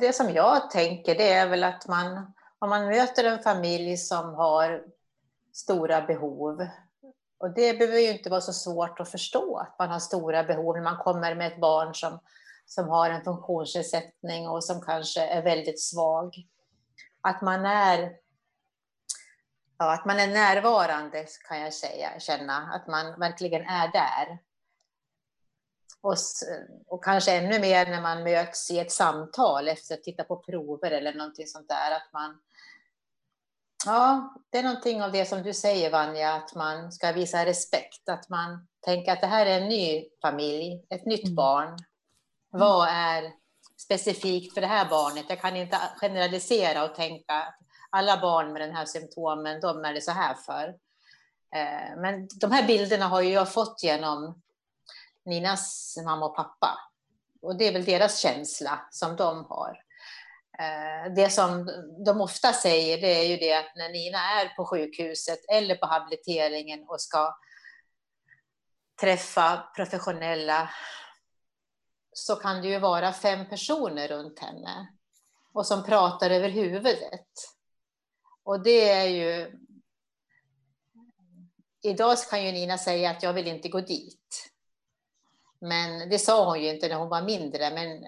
det 0.00 0.14
som 0.14 0.30
jag 0.30 0.70
tänker 0.70 1.14
det 1.14 1.32
är 1.32 1.48
väl 1.48 1.64
att 1.64 1.88
man, 1.88 2.32
om 2.58 2.70
man 2.70 2.86
möter 2.86 3.24
en 3.24 3.42
familj 3.42 3.96
som 3.96 4.34
har 4.34 4.84
stora 5.52 6.02
behov, 6.02 6.66
och 7.38 7.54
det 7.54 7.78
behöver 7.78 7.98
ju 7.98 8.10
inte 8.10 8.30
vara 8.30 8.40
så 8.40 8.52
svårt 8.52 9.00
att 9.00 9.10
förstå 9.10 9.56
att 9.56 9.78
man 9.78 9.90
har 9.90 9.98
stora 9.98 10.44
behov 10.44 10.76
när 10.76 10.82
man 10.82 10.96
kommer 10.96 11.34
med 11.34 11.52
ett 11.52 11.60
barn 11.60 11.94
som 11.94 12.18
som 12.68 12.88
har 12.88 13.10
en 13.10 13.24
funktionsnedsättning 13.24 14.48
och 14.48 14.64
som 14.64 14.80
kanske 14.80 15.20
är 15.20 15.42
väldigt 15.42 15.80
svag. 15.82 16.34
Att 17.20 17.42
man 17.42 17.66
är, 17.66 18.12
ja, 19.78 19.94
att 19.94 20.04
man 20.04 20.20
är 20.20 20.26
närvarande 20.26 21.26
kan 21.48 21.60
jag 21.60 21.74
säga, 21.74 22.20
känna, 22.20 22.56
att 22.56 22.86
man 22.86 23.20
verkligen 23.20 23.62
är 23.62 23.92
där. 23.92 24.38
Och, 26.08 26.16
och 26.86 27.04
kanske 27.04 27.32
ännu 27.32 27.58
mer 27.58 27.86
när 27.86 28.02
man 28.02 28.22
möts 28.22 28.70
i 28.70 28.78
ett 28.78 28.92
samtal 28.92 29.68
efter 29.68 29.94
att 29.94 30.02
titta 30.02 30.24
på 30.24 30.36
prover 30.36 30.90
eller 30.90 31.14
någonting 31.14 31.46
sånt 31.46 31.68
där. 31.68 31.96
Att 31.96 32.12
man, 32.12 32.38
ja, 33.86 34.34
det 34.50 34.58
är 34.58 34.62
någonting 34.62 35.02
av 35.02 35.12
det 35.12 35.26
som 35.26 35.42
du 35.42 35.54
säger 35.54 35.90
Vanja, 35.90 36.32
att 36.32 36.54
man 36.54 36.92
ska 36.92 37.12
visa 37.12 37.46
respekt. 37.46 38.08
Att 38.08 38.28
man 38.28 38.68
tänker 38.80 39.12
att 39.12 39.20
det 39.20 39.26
här 39.26 39.46
är 39.46 39.60
en 39.60 39.68
ny 39.68 40.04
familj, 40.22 40.86
ett 40.90 41.06
nytt 41.06 41.24
mm. 41.24 41.34
barn. 41.34 41.78
Vad 42.50 42.88
är 42.88 43.32
specifikt 43.80 44.54
för 44.54 44.60
det 44.60 44.66
här 44.66 44.88
barnet? 44.90 45.26
Jag 45.28 45.40
kan 45.40 45.56
inte 45.56 45.78
generalisera 45.96 46.84
och 46.84 46.94
tänka 46.94 47.34
att 47.34 47.58
alla 47.90 48.20
barn 48.20 48.52
med 48.52 48.62
den 48.62 48.76
här 48.76 48.86
symptomen, 48.86 49.60
de 49.60 49.84
är 49.84 49.94
det 49.94 50.00
så 50.00 50.12
här 50.12 50.34
för. 50.34 50.68
Eh, 51.54 52.00
men 52.00 52.28
de 52.40 52.52
här 52.52 52.66
bilderna 52.66 53.08
har 53.08 53.22
jag 53.22 53.52
fått 53.52 53.82
genom 53.82 54.42
Ninas 55.28 55.96
mamma 56.04 56.26
och 56.26 56.36
pappa. 56.36 56.78
Och 57.42 57.56
det 57.56 57.66
är 57.66 57.72
väl 57.72 57.84
deras 57.84 58.18
känsla 58.18 58.88
som 58.90 59.16
de 59.16 59.44
har. 59.44 59.82
Eh, 60.58 61.12
det 61.12 61.30
som 61.30 61.70
de 62.04 62.20
ofta 62.20 62.52
säger 62.52 63.00
det 63.00 63.20
är 63.20 63.24
ju 63.24 63.36
det 63.36 63.54
att 63.54 63.76
när 63.76 63.88
Nina 63.88 64.18
är 64.18 64.48
på 64.48 64.64
sjukhuset 64.64 65.38
eller 65.48 65.74
på 65.74 65.86
habiliteringen 65.86 66.84
och 66.88 67.00
ska 67.00 67.38
träffa 69.00 69.70
professionella 69.76 70.70
så 72.12 72.36
kan 72.36 72.62
det 72.62 72.68
ju 72.68 72.78
vara 72.78 73.12
fem 73.12 73.48
personer 73.48 74.08
runt 74.08 74.38
henne 74.38 74.88
och 75.52 75.66
som 75.66 75.84
pratar 75.84 76.30
över 76.30 76.48
huvudet. 76.48 77.28
Och 78.42 78.62
det 78.62 78.90
är 78.90 79.06
ju... 79.06 79.58
Idag 81.82 82.18
kan 82.30 82.44
ju 82.44 82.52
Nina 82.52 82.78
säga 82.78 83.10
att 83.10 83.22
jag 83.22 83.32
vill 83.32 83.46
inte 83.46 83.68
gå 83.68 83.80
dit. 83.80 84.50
Men 85.60 86.08
det 86.08 86.18
sa 86.18 86.44
hon 86.44 86.62
ju 86.62 86.68
inte 86.68 86.88
när 86.88 86.96
hon 86.96 87.08
var 87.08 87.22
mindre, 87.22 87.70
men 87.70 88.06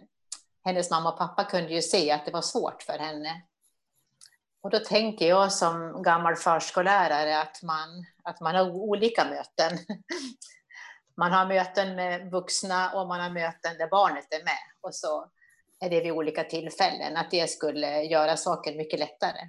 hennes 0.64 0.90
mamma 0.90 1.12
och 1.12 1.18
pappa 1.18 1.44
kunde 1.44 1.74
ju 1.74 1.82
se 1.82 2.10
att 2.10 2.26
det 2.26 2.32
var 2.32 2.42
svårt 2.42 2.82
för 2.82 2.98
henne. 2.98 3.42
Och 4.62 4.70
då 4.70 4.78
tänker 4.78 5.28
jag 5.28 5.52
som 5.52 6.02
gammal 6.02 6.36
förskollärare 6.36 7.40
att 7.40 7.62
man, 7.62 8.06
att 8.22 8.40
man 8.40 8.54
har 8.54 8.70
olika 8.70 9.24
möten. 9.24 9.78
Man 11.16 11.32
har 11.32 11.46
möten 11.46 11.96
med 11.96 12.30
vuxna 12.30 12.92
och 12.92 13.08
man 13.08 13.20
har 13.20 13.30
möten 13.30 13.78
där 13.78 13.88
barnet 13.88 14.34
är 14.34 14.44
med. 14.44 14.58
Och 14.80 14.94
så 14.94 15.30
är 15.80 15.90
det 15.90 16.00
vid 16.00 16.12
olika 16.12 16.44
tillfällen, 16.44 17.16
att 17.16 17.30
det 17.30 17.50
skulle 17.50 18.02
göra 18.02 18.36
saker 18.36 18.74
mycket 18.74 19.00
lättare. 19.00 19.48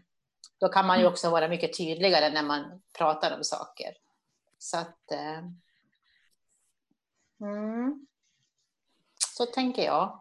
Då 0.59 0.69
kan 0.69 0.87
man 0.87 0.97
ju 0.97 1.01
mm. 1.01 1.13
också 1.13 1.29
vara 1.29 1.47
mycket 1.47 1.77
tydligare 1.77 2.29
när 2.29 2.43
man 2.43 2.81
pratar 2.97 3.35
om 3.37 3.43
saker. 3.43 3.93
Så 4.57 4.77
att... 4.77 5.11
Mm, 7.41 8.05
så 9.17 9.45
tänker 9.45 9.83
jag. 9.83 10.19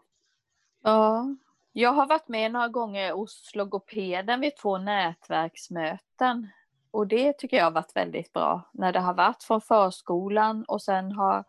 Ja, 0.82 1.26
jag 1.72 1.92
har 1.92 2.06
varit 2.06 2.28
med 2.28 2.52
några 2.52 2.68
gånger 2.68 3.12
hos 3.12 3.54
logopeden 3.54 4.40
vid 4.40 4.56
två 4.56 4.78
nätverksmöten. 4.78 6.48
Och 6.90 7.06
det 7.06 7.32
tycker 7.32 7.56
jag 7.56 7.64
har 7.64 7.70
varit 7.70 7.96
väldigt 7.96 8.32
bra. 8.32 8.70
När 8.72 8.92
det 8.92 9.00
har 9.00 9.14
varit 9.14 9.42
från 9.42 9.60
förskolan 9.60 10.64
och 10.64 10.82
sen 10.82 11.12
har 11.12 11.44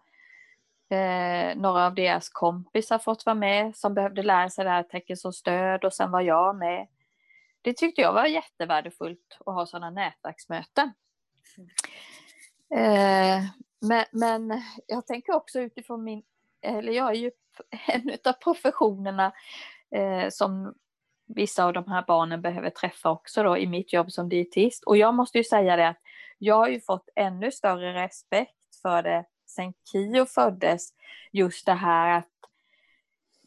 eh, 0.90 1.56
några 1.56 1.86
av 1.86 1.96
deras 1.96 2.30
kompisar 2.30 2.98
fått 2.98 3.26
vara 3.26 3.36
med 3.36 3.76
som 3.76 3.94
behövde 3.94 4.24
lära 4.24 4.50
sig 4.50 4.64
det 4.64 4.72
här 4.72 4.84
tecken 4.84 5.18
som 5.18 5.34
stöd 5.34 5.86
och 5.86 5.94
sen 5.94 6.12
var 6.12 6.22
jag 6.22 6.56
med. 6.56 6.88
Det 7.62 7.74
tyckte 7.74 8.02
jag 8.02 8.14
var 8.14 8.26
jättevärdefullt 8.26 9.38
att 9.46 9.54
ha 9.54 9.66
sådana 9.66 9.90
nätverksmöten. 9.90 10.92
Eh, 12.76 13.44
men, 13.82 14.06
men 14.12 14.62
jag 14.88 15.08
tänker 15.08 15.34
också 15.34 15.60
utifrån 15.60 16.04
min, 16.04 16.24
eller 16.62 16.94
jag 16.94 17.10
är 17.10 17.16
ju 17.16 17.32
en 17.88 18.18
av 18.26 18.34
professionerna 18.34 19.32
eh, 19.96 20.30
som 20.30 20.74
vissa 21.28 21.66
av 21.66 21.74
de 21.74 21.88
här 21.88 22.04
barnen 22.08 22.42
behöver 22.42 22.70
träffa 22.70 23.10
också 23.10 23.44
då 23.44 23.58
i 23.58 23.68
mitt 23.68 23.94
jobb 23.94 24.12
som 24.12 24.30
dietist. 24.30 24.84
Och 24.84 24.98
jag 24.98 25.14
måste 25.14 25.38
ju 25.38 25.44
säga 25.44 25.76
det 25.76 25.88
att 25.88 26.02
jag 26.38 26.56
har 26.56 26.68
ju 26.68 26.82
fått 26.82 27.10
ännu 27.16 27.52
större 27.52 28.04
respekt 28.04 28.76
för 28.82 29.04
det 29.04 29.26
sen 29.48 29.74
Kio 29.92 30.26
föddes. 30.26 30.90
Just 31.32 31.66
det 31.66 31.74
här 31.74 32.18
att 32.18 32.28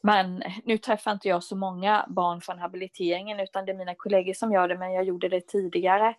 man, 0.03 0.43
nu 0.65 0.79
träffar 0.79 1.13
inte 1.13 1.29
jag 1.29 1.43
så 1.43 1.57
många 1.57 2.07
barn 2.09 2.41
från 2.41 2.59
habiliteringen 2.59 3.41
utan 3.41 3.65
det 3.65 3.73
är 3.73 3.77
mina 3.77 3.95
kollegor 3.95 4.33
som 4.33 4.53
gör 4.53 4.69
det 4.69 4.79
men 4.79 4.93
jag 4.93 5.05
gjorde 5.05 5.29
det 5.29 5.41
tidigare. 5.41 6.15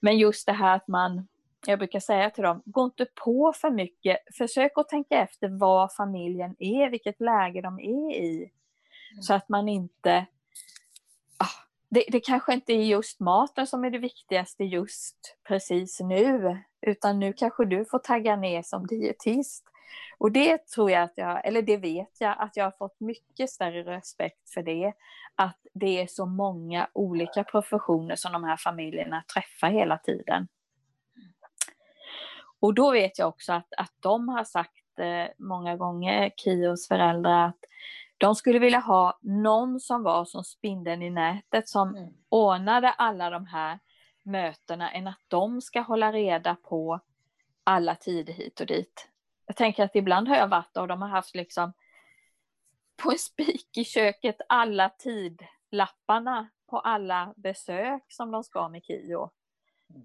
Men 0.00 0.18
just 0.18 0.46
det 0.46 0.52
här 0.52 0.76
att 0.76 0.88
man, 0.88 1.28
jag 1.66 1.78
brukar 1.78 2.00
säga 2.00 2.30
till 2.30 2.44
dem, 2.44 2.62
gå 2.64 2.84
inte 2.84 3.06
på 3.24 3.52
för 3.56 3.70
mycket, 3.70 4.18
försök 4.34 4.72
att 4.74 4.88
tänka 4.88 5.16
efter 5.16 5.48
vad 5.48 5.94
familjen 5.94 6.56
är, 6.58 6.90
vilket 6.90 7.20
läge 7.20 7.60
de 7.60 7.80
är 7.80 8.14
i. 8.14 8.50
Så 9.20 9.34
att 9.34 9.48
man 9.48 9.68
inte 9.68 10.26
det, 11.94 12.04
det 12.08 12.20
kanske 12.20 12.54
inte 12.54 12.72
är 12.72 12.84
just 12.84 13.20
maten 13.20 13.66
som 13.66 13.84
är 13.84 13.90
det 13.90 13.98
viktigaste 13.98 14.64
just 14.64 15.36
precis 15.48 16.00
nu, 16.00 16.58
utan 16.80 17.18
nu 17.18 17.32
kanske 17.32 17.64
du 17.64 17.84
får 17.84 17.98
tagga 17.98 18.36
ner 18.36 18.62
som 18.62 18.86
dietist. 18.86 19.64
Och 20.18 20.32
det 20.32 20.66
tror 20.68 20.90
jag 20.90 21.02
att 21.02 21.12
jag, 21.16 21.46
eller 21.46 21.62
det 21.62 21.76
vet 21.76 22.20
jag, 22.20 22.36
att 22.38 22.56
jag 22.56 22.64
har 22.64 22.70
fått 22.70 23.00
mycket 23.00 23.50
större 23.50 23.96
respekt 23.96 24.50
för 24.54 24.62
det. 24.62 24.92
Att 25.34 25.58
det 25.74 26.02
är 26.02 26.06
så 26.06 26.26
många 26.26 26.88
olika 26.92 27.44
professioner 27.44 28.16
som 28.16 28.32
de 28.32 28.44
här 28.44 28.56
familjerna 28.56 29.24
träffar 29.34 29.70
hela 29.70 29.98
tiden. 29.98 30.48
Och 32.62 32.74
då 32.74 32.90
vet 32.90 33.18
jag 33.18 33.28
också 33.28 33.52
att, 33.52 33.74
att 33.76 33.92
de 34.00 34.28
har 34.28 34.44
sagt 34.44 34.98
eh, 34.98 35.26
många 35.38 35.76
gånger, 35.76 36.30
Kios 36.36 36.88
föräldrar, 36.88 37.48
att 37.48 37.64
de 38.18 38.34
skulle 38.34 38.58
vilja 38.58 38.78
ha 38.78 39.18
någon 39.22 39.80
som 39.80 40.02
var 40.02 40.24
som 40.24 40.44
spindeln 40.44 41.02
i 41.02 41.10
nätet 41.10 41.68
som 41.68 41.96
mm. 41.96 42.12
ordnade 42.28 42.90
alla 42.90 43.30
de 43.30 43.46
här 43.46 43.78
mötena 44.22 44.90
än 44.90 45.06
att 45.06 45.20
de 45.28 45.60
ska 45.60 45.80
hålla 45.80 46.12
reda 46.12 46.54
på 46.54 47.00
alla 47.64 47.94
tider 47.94 48.32
hit 48.32 48.60
och 48.60 48.66
dit. 48.66 49.08
Jag 49.46 49.56
tänker 49.56 49.84
att 49.84 49.96
ibland 49.96 50.28
har 50.28 50.36
jag 50.36 50.48
varit 50.48 50.76
och 50.76 50.88
de 50.88 51.02
har 51.02 51.08
haft 51.08 51.34
liksom 51.34 51.72
på 53.02 53.10
en 53.10 53.18
spik 53.18 53.76
i 53.76 53.84
köket 53.84 54.36
alla 54.48 54.88
tidlapparna 54.88 56.48
på 56.66 56.78
alla 56.78 57.34
besök 57.36 58.02
som 58.08 58.30
de 58.30 58.44
ska 58.44 58.68
med 58.68 58.84
Kio. 58.84 59.30
Mm. 59.90 60.02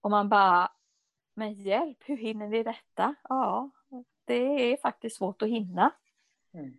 Och 0.00 0.10
man 0.10 0.28
bara, 0.28 0.70
men 1.34 1.52
hjälp, 1.52 1.98
hur 2.04 2.16
hinner 2.16 2.48
ni 2.48 2.62
detta? 2.62 3.14
Ja, 3.28 3.70
det 4.24 4.72
är 4.72 4.76
faktiskt 4.76 5.16
svårt 5.16 5.42
att 5.42 5.48
hinna. 5.48 5.90
Mm. 6.54 6.76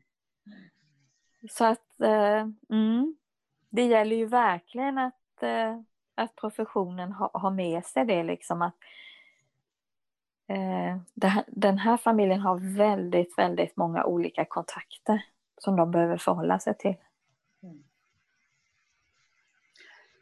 Så 1.49 1.65
att 1.65 2.01
eh, 2.01 2.47
mm, 2.69 3.15
det 3.69 3.85
gäller 3.85 4.15
ju 4.15 4.25
verkligen 4.25 4.97
att, 4.97 5.43
eh, 5.43 5.79
att 6.15 6.35
professionen 6.35 7.11
ha, 7.11 7.31
har 7.33 7.51
med 7.51 7.85
sig 7.85 8.05
det 8.05 8.23
liksom 8.23 8.61
att 8.61 8.75
eh, 10.47 10.97
det, 11.13 11.43
den 11.47 11.77
här 11.77 11.97
familjen 11.97 12.39
har 12.39 12.77
väldigt, 12.77 13.37
väldigt 13.37 13.77
många 13.77 14.05
olika 14.05 14.45
kontakter 14.45 15.25
som 15.57 15.75
de 15.75 15.91
behöver 15.91 16.17
förhålla 16.17 16.59
sig 16.59 16.77
till. 16.77 16.95
Mm. 17.63 17.83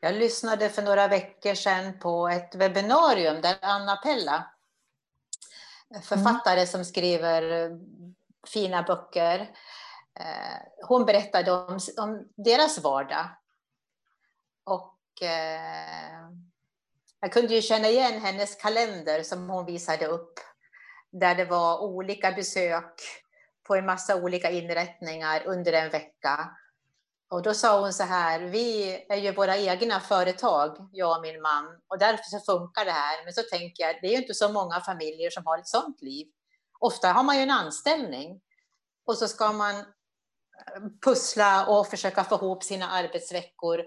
Jag 0.03 0.15
lyssnade 0.15 0.69
för 0.69 0.81
några 0.81 1.07
veckor 1.07 1.53
sedan 1.53 1.99
på 1.99 2.29
ett 2.29 2.55
webbinarium 2.55 3.41
där 3.41 3.57
Anna 3.61 3.95
Pella, 3.95 4.51
eh, 5.95 6.01
författare 6.01 6.59
mm. 6.59 6.67
som 6.67 6.85
skriver 6.85 7.51
eh, 7.51 7.77
fina 8.47 8.83
böcker, 8.83 9.39
eh, 10.19 10.85
hon 10.87 11.05
berättade 11.05 11.51
om, 11.51 11.79
om 11.97 12.27
deras 12.35 12.79
vardag. 12.79 13.25
Och 14.63 15.21
eh, 15.21 16.29
jag 17.19 17.31
kunde 17.31 17.55
ju 17.55 17.61
känna 17.61 17.87
igen 17.87 18.21
hennes 18.21 18.55
kalender 18.55 19.23
som 19.23 19.49
hon 19.49 19.65
visade 19.65 20.05
upp, 20.05 20.39
där 21.11 21.35
det 21.35 21.45
var 21.45 21.79
olika 21.81 22.31
besök 22.31 23.01
på 23.67 23.75
en 23.75 23.85
massa 23.85 24.15
olika 24.15 24.51
inrättningar 24.51 25.43
under 25.45 25.73
en 25.73 25.89
vecka. 25.89 26.57
Och 27.31 27.41
då 27.41 27.53
sa 27.53 27.81
hon 27.81 27.93
så 27.93 28.03
här, 28.03 28.39
vi 28.39 28.97
är 29.09 29.15
ju 29.15 29.31
våra 29.31 29.57
egna 29.57 29.99
företag, 29.99 30.89
jag 30.91 31.17
och 31.17 31.21
min 31.21 31.41
man, 31.41 31.65
och 31.87 31.99
därför 31.99 32.23
så 32.23 32.39
funkar 32.39 32.85
det 32.85 32.91
här. 32.91 33.23
Men 33.23 33.33
så 33.33 33.41
tänker 33.51 33.83
jag, 33.83 33.95
det 34.01 34.07
är 34.07 34.11
ju 34.11 34.17
inte 34.17 34.33
så 34.33 34.51
många 34.51 34.81
familjer 34.81 35.29
som 35.29 35.45
har 35.45 35.57
ett 35.57 35.67
sånt 35.67 36.01
liv. 36.01 36.27
Ofta 36.79 37.11
har 37.11 37.23
man 37.23 37.37
ju 37.37 37.43
en 37.43 37.51
anställning 37.51 38.41
och 39.05 39.17
så 39.17 39.27
ska 39.27 39.51
man 39.51 39.75
eh, 39.75 39.83
pussla 41.05 41.65
och 41.67 41.87
försöka 41.87 42.23
få 42.23 42.35
ihop 42.35 42.63
sina 42.63 42.89
arbetsveckor. 42.89 43.79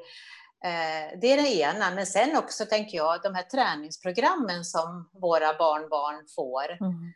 Eh, 0.65 1.19
det 1.21 1.33
är 1.33 1.43
det 1.43 1.55
ena, 1.55 1.91
men 1.91 2.07
sen 2.07 2.37
också 2.37 2.67
tänker 2.67 2.97
jag 2.97 3.23
de 3.23 3.35
här 3.35 3.43
träningsprogrammen 3.43 4.65
som 4.65 5.11
våra 5.13 5.59
barnbarn 5.59 6.27
får. 6.35 6.71
Mm. 6.71 7.13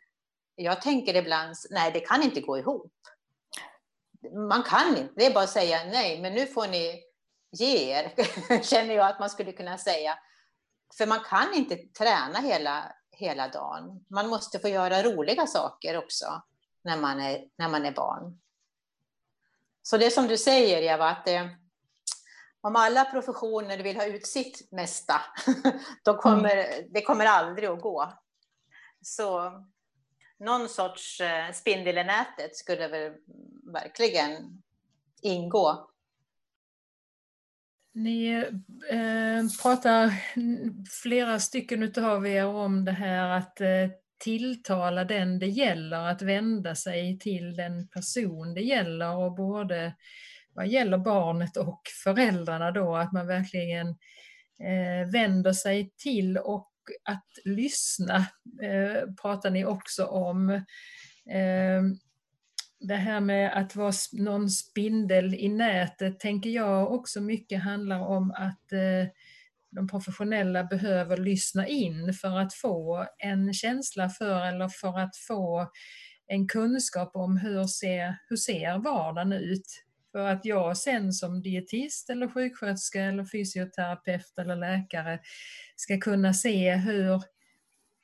Jag 0.55 0.81
tänker 0.81 1.15
ibland, 1.15 1.55
nej 1.69 1.91
det 1.91 1.99
kan 1.99 2.23
inte 2.23 2.41
gå 2.41 2.57
ihop 2.57 2.93
man 4.49 4.63
kan 4.63 4.97
inte, 4.97 5.13
det 5.15 5.25
är 5.25 5.33
bara 5.33 5.43
att 5.43 5.49
säga 5.49 5.83
nej, 5.85 6.21
men 6.21 6.33
nu 6.33 6.45
får 6.47 6.67
ni 6.67 7.03
ge 7.51 7.91
er, 7.93 8.13
känner 8.63 8.93
jag 8.93 9.07
att 9.07 9.19
man 9.19 9.29
skulle 9.29 9.51
kunna 9.51 9.77
säga. 9.77 10.19
För 10.97 11.07
man 11.07 11.19
kan 11.19 11.53
inte 11.53 11.75
träna 11.75 12.39
hela, 12.39 12.95
hela 13.11 13.47
dagen. 13.47 14.05
Man 14.09 14.27
måste 14.29 14.59
få 14.59 14.67
göra 14.67 15.03
roliga 15.03 15.47
saker 15.47 15.97
också 15.97 16.43
när 16.83 16.97
man 16.97 17.19
är, 17.19 17.45
när 17.57 17.69
man 17.69 17.85
är 17.85 17.91
barn. 17.91 18.39
Så 19.81 19.97
det 19.97 20.05
är 20.05 20.09
som 20.09 20.27
du 20.27 20.37
säger 20.37 20.81
Eva, 20.81 21.09
att 21.09 21.25
det, 21.25 21.57
om 22.61 22.75
alla 22.75 23.05
professioner 23.05 23.77
vill 23.77 23.97
ha 23.97 24.05
ut 24.05 24.27
sitt 24.27 24.71
mesta, 24.71 25.21
då 26.03 26.17
kommer 26.17 26.57
mm. 26.57 26.87
det 26.89 27.01
kommer 27.01 27.25
aldrig 27.25 27.69
att 27.69 27.81
gå. 27.81 28.13
Så 29.01 29.51
någon 30.39 30.69
sorts 30.69 31.21
eh, 31.21 31.51
spindel 31.53 31.97
i 31.97 32.03
nätet 32.03 32.55
skulle 32.55 32.87
väl 32.87 33.13
verkligen 33.73 34.61
ingå. 35.21 35.89
Ni 37.93 38.29
eh, 38.89 39.61
pratar 39.61 40.13
flera 41.03 41.39
stycken 41.39 41.93
av 42.03 42.27
er 42.27 42.45
om 42.45 42.85
det 42.85 42.91
här 42.91 43.37
att 43.37 43.61
eh, 43.61 43.89
tilltala 44.17 45.03
den 45.03 45.39
det 45.39 45.47
gäller, 45.47 45.97
att 45.97 46.21
vända 46.21 46.75
sig 46.75 47.19
till 47.19 47.55
den 47.55 47.87
person 47.87 48.53
det 48.53 48.61
gäller 48.61 49.15
och 49.15 49.35
både 49.35 49.93
vad 50.53 50.67
gäller 50.67 50.97
barnet 50.97 51.57
och 51.57 51.81
föräldrarna 52.03 52.71
då, 52.71 52.95
att 52.95 53.11
man 53.11 53.27
verkligen 53.27 53.87
eh, 54.59 55.11
vänder 55.11 55.53
sig 55.53 55.93
till 55.97 56.37
och 56.37 56.68
att 57.03 57.27
lyssna 57.45 58.15
eh, 58.61 59.13
pratar 59.21 59.49
ni 59.49 59.65
också 59.65 60.05
om. 60.05 60.49
Eh, 61.29 61.81
det 62.79 62.95
här 62.95 63.19
med 63.19 63.57
att 63.57 63.75
vara 63.75 63.93
någon 64.11 64.49
spindel 64.49 65.35
i 65.35 65.49
nätet 65.49 66.19
tänker 66.19 66.49
jag 66.49 66.93
också 66.93 67.21
mycket 67.21 67.63
handlar 67.63 67.99
om 67.99 68.31
att 68.31 68.71
eh, 68.71 69.11
de 69.71 69.87
professionella 69.87 70.63
behöver 70.63 71.17
lyssna 71.17 71.67
in 71.67 72.13
för 72.13 72.39
att 72.39 72.53
få 72.53 73.05
en 73.17 73.53
känsla 73.53 74.09
för 74.09 74.45
eller 74.45 74.67
för 74.67 74.99
att 74.99 75.17
få 75.17 75.71
en 76.27 76.47
kunskap 76.47 77.15
om 77.15 77.37
hur 77.37 77.67
ser, 77.67 78.17
hur 78.29 78.35
ser 78.37 78.77
vardagen 78.77 79.33
ut. 79.33 79.83
För 80.11 80.27
att 80.27 80.45
jag 80.45 80.77
sen 80.77 81.13
som 81.13 81.41
dietist 81.41 82.09
eller 82.09 82.27
sjuksköterska 82.27 83.01
eller 83.01 83.25
fysioterapeut 83.25 84.37
eller 84.37 84.55
läkare 84.55 85.19
ska 85.75 85.99
kunna 85.99 86.33
se 86.33 86.75
hur, 86.75 87.23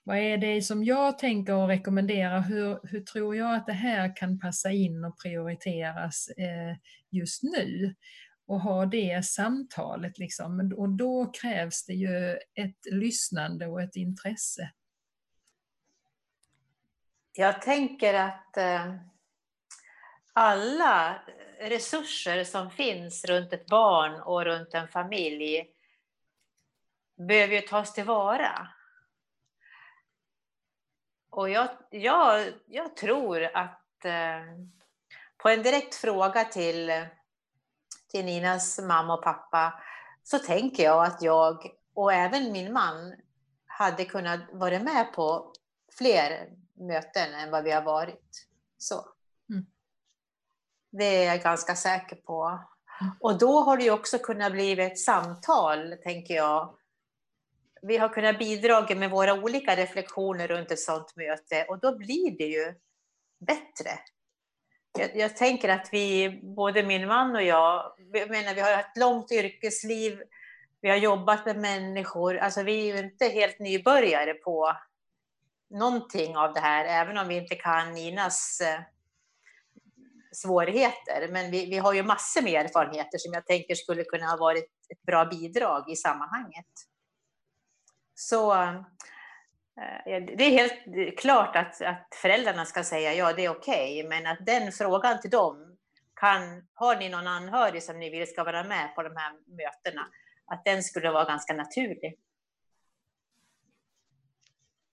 vad 0.04 0.18
är 0.18 0.38
det 0.38 0.62
som 0.62 0.84
jag 0.84 1.18
tänker 1.18 1.54
och 1.54 1.68
rekommenderar, 1.68 2.42
hur, 2.42 2.80
hur 2.84 3.02
tror 3.02 3.36
jag 3.36 3.56
att 3.56 3.66
det 3.66 3.74
här 3.74 4.16
kan 4.16 4.40
passa 4.40 4.72
in 4.72 5.06
och 5.06 5.22
prioriteras 5.24 6.28
eh, 6.38 6.78
just 7.12 7.44
nu? 7.44 7.96
Och 8.48 8.62
ha 8.62 8.86
det 8.86 9.26
samtalet 9.26 10.18
liksom. 10.18 10.74
Och 10.78 10.90
då 10.90 11.26
krävs 11.42 11.86
det 11.86 11.94
ju 11.94 12.32
ett 12.56 12.80
lyssnande 12.92 13.68
och 13.68 13.82
ett 13.82 13.96
intresse. 13.96 14.72
Jag 17.38 17.62
tänker 17.62 18.14
att 18.14 18.58
eh, 18.58 18.96
alla 20.34 21.22
resurser 21.60 22.44
som 22.44 22.72
finns 22.72 23.26
runt 23.26 23.54
ett 23.54 23.66
barn 23.68 24.22
och 24.22 24.46
runt 24.46 24.74
en 24.74 24.88
familj 24.88 25.70
behöver 27.18 27.56
ju 27.56 27.62
tas 27.62 27.94
tillvara. 27.94 28.68
Och 31.30 31.50
jag, 31.50 31.70
jag, 31.90 32.54
jag 32.68 32.96
tror 32.96 33.44
att 33.44 34.06
eh, 34.06 34.42
på 35.38 35.50
en 35.50 35.64
direkt 35.64 35.96
fråga 35.96 36.44
till, 36.44 37.06
till 38.12 38.26
Ninas 38.26 38.80
mamma 38.80 39.14
och 39.14 39.24
pappa 39.24 39.84
så 40.24 40.40
tänker 40.40 40.84
jag 40.84 41.06
att 41.06 41.22
jag 41.22 41.72
och 41.94 42.14
även 42.14 42.52
min 42.52 42.74
man 42.74 43.16
hade 43.66 44.06
kunnat 44.06 44.40
vara 44.52 44.80
med 44.80 45.14
på 45.14 45.54
fler 45.98 46.50
möten 46.74 47.34
än 47.34 47.52
vad 47.52 47.64
vi 47.64 47.72
har 47.72 47.82
varit. 47.82 48.48
Så. 48.78 49.15
Det 50.98 51.06
är 51.06 51.26
jag 51.26 51.42
ganska 51.42 51.76
säker 51.76 52.16
på. 52.16 52.60
Och 53.20 53.38
då 53.38 53.60
har 53.60 53.78
det 53.78 53.84
ju 53.84 53.92
också 53.92 54.18
kunnat 54.18 54.52
bli 54.52 54.82
ett 54.82 55.00
samtal, 55.00 55.96
tänker 56.04 56.36
jag, 56.36 56.76
vi 57.82 57.98
har 57.98 58.10
kunnat 58.10 58.40
bidra 58.40 58.96
med 58.96 59.12
våra 59.12 59.34
olika 59.34 59.76
reflektioner 59.76 60.48
runt 60.48 60.72
ett 60.72 60.80
sådant 60.80 61.16
möte 61.16 61.66
och 61.70 61.80
då 61.80 61.98
blir 61.98 62.38
det 62.38 62.46
ju 62.46 62.74
bättre. 63.40 64.00
Jag, 65.00 65.16
jag, 65.16 65.38
tänker 65.38 65.70
att 65.70 65.90
vi, 65.92 66.40
både 66.44 66.84
min 66.84 67.08
man 67.08 67.36
och 67.36 67.44
jag, 67.44 67.96
jag 68.14 68.30
menar, 68.30 68.54
vi 68.54 68.62
har 68.62 68.72
ett 68.72 68.98
långt 68.98 69.32
yrkesliv, 69.32 70.22
vi 70.82 70.90
har 70.90 70.98
jobbat 70.98 71.46
med 71.46 71.58
människor, 71.58 72.38
alltså 72.38 72.64
vi 72.64 72.90
är 72.90 72.96
ju 72.96 73.00
inte 73.00 73.28
helt 73.28 73.60
nybörjare 73.60 74.34
på 74.34 74.78
någonting 75.70 76.38
av 76.38 76.54
det 76.54 76.60
här, 76.60 76.86
även 76.86 77.18
om 77.18 77.28
vi 77.28 77.38
inte 77.38 77.56
kan 77.56 77.94
Ninas 77.94 78.62
eh, 78.62 78.80
svårigheter. 80.36 81.28
Men 81.32 81.52
vi, 81.52 81.66
vi 81.66 81.78
har 81.78 81.94
ju 81.94 82.04
massor 82.04 82.42
med 82.42 82.66
erfarenheter 82.66 83.18
som 83.18 83.34
jag 83.34 83.46
tänker 83.46 83.76
skulle 83.76 84.04
kunna 84.04 84.26
ha 84.26 84.38
varit 84.38 84.70
ett 84.90 85.02
bra 85.02 85.26
bidrag 85.26 85.90
i 85.90 85.96
sammanhanget. 85.96 86.66
Så 88.16 88.54
eh, 88.54 88.82
det 90.38 90.44
är 90.44 90.52
helt 90.52 91.18
klart 91.20 91.56
att, 91.56 91.82
att 91.82 92.08
föräldrarna 92.22 92.66
ska 92.66 92.84
säga 92.84 93.14
ja, 93.14 93.34
det 93.34 93.46
är 93.46 93.50
okej, 93.50 94.06
okay, 94.06 94.10
men 94.10 94.32
att 94.32 94.46
den 94.46 94.72
frågan 94.72 95.22
till 95.22 95.32
dem, 95.32 95.78
kan, 96.16 96.68
har 96.74 96.96
ni 96.96 97.10
någon 97.10 97.28
anhörig 97.28 97.84
som 97.84 98.00
ni 98.00 98.10
vill 98.10 98.28
ska 98.28 98.44
vara 98.44 98.64
med 98.64 98.96
på 98.96 99.04
de 99.04 99.16
här 99.16 99.32
mötena, 99.32 100.08
att 100.46 100.66
den 100.66 100.84
skulle 100.84 101.12
vara 101.12 101.26
ganska 101.26 101.54
naturlig. 101.54 102.20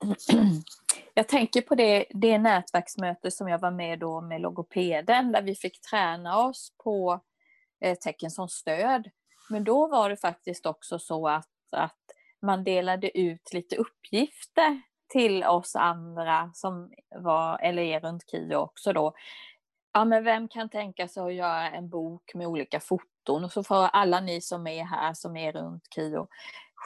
Jag 1.15 1.29
tänker 1.29 1.61
på 1.61 1.75
det, 1.75 2.05
det 2.11 2.39
nätverksmöte 2.39 3.31
som 3.31 3.49
jag 3.49 3.59
var 3.59 3.71
med 3.71 3.99
då 3.99 4.21
med 4.21 4.41
logopeden, 4.41 5.33
där 5.33 5.43
vi 5.43 5.55
fick 5.55 5.81
träna 5.81 6.39
oss 6.39 6.73
på 6.85 7.21
eh, 7.81 7.99
tecken 7.99 8.31
som 8.31 8.49
stöd. 8.49 9.11
Men 9.51 9.65
då 9.65 9.89
var 9.89 10.11
det 10.11 10.17
faktiskt 10.17 10.67
också 10.67 10.99
så 10.99 11.29
att, 11.29 11.49
att 11.71 12.01
man 12.43 12.65
delade 12.65 13.19
ut 13.19 13.53
lite 13.53 13.77
uppgifter 13.77 14.83
till 15.09 15.45
oss 15.45 15.77
andra 15.77 16.51
som 16.55 16.93
var, 17.15 17.59
eller 17.63 17.83
er 17.83 18.01
runt 18.01 18.31
KIO 18.31 18.57
också 18.57 18.93
då. 18.93 19.15
Ja, 19.93 20.05
men 20.05 20.25
vem 20.25 20.49
kan 20.49 20.69
tänka 20.69 21.09
sig 21.09 21.23
att 21.23 21.35
göra 21.35 21.71
en 21.71 21.89
bok 21.89 22.35
med 22.35 22.47
olika 22.47 22.81
foton? 22.81 23.45
Och 23.45 23.53
så 23.53 23.65
får 23.65 23.77
alla 23.77 24.21
ni 24.21 24.41
som 24.41 24.67
är 24.67 24.85
här, 24.85 25.15
som 25.15 25.37
är 25.37 25.53
runt 25.53 25.95
KIO, 25.95 26.29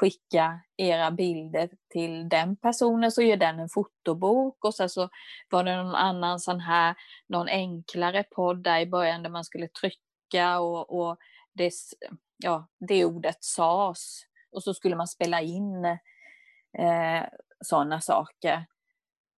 skicka 0.01 0.61
era 0.77 1.11
bilder 1.11 1.71
till 1.89 2.29
den 2.29 2.57
personen 2.57 3.13
så 3.13 3.23
gör 3.23 3.37
den 3.37 3.61
en 3.61 3.69
fotobok 3.69 4.65
och 4.65 4.75
sen 4.75 4.89
så 4.89 5.09
var 5.51 5.65
det 5.65 5.77
någon 5.77 5.95
annan 5.95 6.41
sån 6.41 6.61
här, 6.61 6.95
någon 7.29 7.49
enklare 7.49 8.23
podd 8.23 8.63
där 8.63 8.81
i 8.81 8.87
början 8.87 9.23
där 9.23 9.31
man 9.31 9.45
skulle 9.45 9.69
trycka 9.69 10.61
och, 10.61 11.01
och 11.01 11.19
det, 11.53 11.73
ja, 12.37 12.69
det 12.89 13.05
ordet 13.05 13.45
sades 13.45 14.23
och 14.51 14.63
så 14.63 14.75
skulle 14.75 14.97
man 14.97 15.09
spela 15.09 15.41
in 15.41 15.85
eh, 16.79 17.25
sådana 17.61 18.01
saker. 18.01 18.67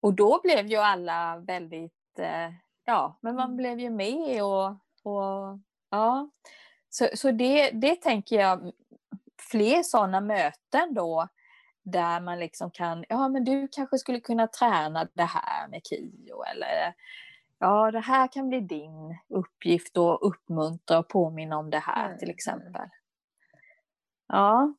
Och 0.02 0.14
då 0.14 0.40
blev 0.42 0.66
ju 0.66 0.76
alla 0.76 1.38
väldigt, 1.38 2.18
eh, 2.18 2.52
ja, 2.84 3.18
men 3.20 3.34
man 3.34 3.44
mm. 3.44 3.56
blev 3.56 3.80
ju 3.80 3.90
med 3.90 4.42
och, 4.42 4.68
och 5.02 5.58
ja. 5.90 6.30
Så, 6.88 7.08
så 7.14 7.30
det, 7.30 7.70
det 7.70 7.96
tänker 7.96 8.40
jag 8.40 8.72
fler 9.42 9.82
sådana 9.82 10.20
möten 10.20 10.94
då 10.94 11.28
där 11.82 12.20
man 12.20 12.38
liksom 12.38 12.70
kan, 12.70 13.04
ja 13.08 13.28
men 13.28 13.44
du 13.44 13.68
kanske 13.72 13.98
skulle 13.98 14.20
kunna 14.20 14.46
träna 14.46 15.08
det 15.14 15.24
här 15.24 15.68
med 15.68 15.80
KIO 15.84 16.42
eller 16.52 16.94
ja 17.58 17.90
det 17.90 18.00
här 18.00 18.32
kan 18.32 18.48
bli 18.48 18.60
din 18.60 19.18
uppgift 19.28 19.96
och 19.96 20.26
uppmuntra 20.28 20.98
och 20.98 21.08
påminna 21.08 21.58
om 21.58 21.70
det 21.70 21.78
här 21.78 22.06
mm. 22.06 22.18
till 22.18 22.30
exempel. 22.30 22.88
Ja. 24.28 24.74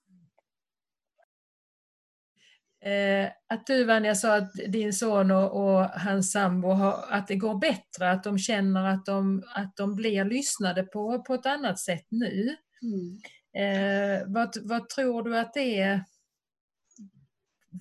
Eh, 2.81 3.29
att 3.47 3.67
du 3.67 3.83
Vanja 3.83 4.15
sa 4.15 4.35
att 4.35 4.53
din 4.53 4.93
son 4.93 5.31
och, 5.31 5.51
och 5.51 5.85
hans 5.85 6.31
sambo, 6.31 6.67
har, 6.67 7.05
att 7.09 7.27
det 7.27 7.35
går 7.35 7.55
bättre, 7.55 8.11
att 8.11 8.23
de 8.23 8.39
känner 8.39 8.85
att 8.85 9.05
de, 9.05 9.43
att 9.55 9.75
de 9.75 9.95
blir 9.95 10.25
lyssnade 10.25 10.83
på 10.83 11.23
på 11.23 11.33
ett 11.33 11.45
annat 11.45 11.79
sätt 11.79 12.05
nu. 12.09 12.55
Mm. 12.81 13.19
Eh, 13.53 14.27
vad, 14.27 14.57
vad, 14.61 14.89
tror 14.89 15.23
du 15.23 15.37
att 15.37 15.53
det 15.53 15.79
är? 15.79 16.03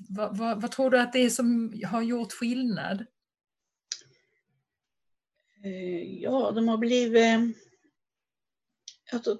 Vad, 0.08 0.38
vad, 0.38 0.60
vad, 0.62 0.70
tror 0.70 0.90
du 0.90 1.00
att 1.00 1.12
det 1.12 1.18
är 1.18 1.30
som 1.30 1.80
har 1.84 2.02
gjort 2.02 2.32
skillnad? 2.32 3.06
Eh, 5.64 6.20
ja, 6.22 6.50
de 6.50 6.68
har 6.68 6.78
blivit... 6.78 7.22
Eh, 7.22 7.40
alltså, 9.12 9.38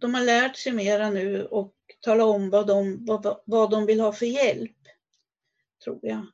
de 0.00 0.14
har 0.14 0.24
lärt 0.24 0.56
sig 0.56 0.72
mera 0.72 1.10
nu 1.10 1.44
och 1.44 1.74
tala 2.00 2.24
om 2.24 2.50
vad 2.50 2.66
de, 2.66 3.04
vad, 3.06 3.40
vad 3.44 3.70
de 3.70 3.86
vill 3.86 4.00
ha 4.00 4.12
för 4.12 4.26
hjälp, 4.26 4.78
tror 5.84 5.98
jag. 6.02 6.26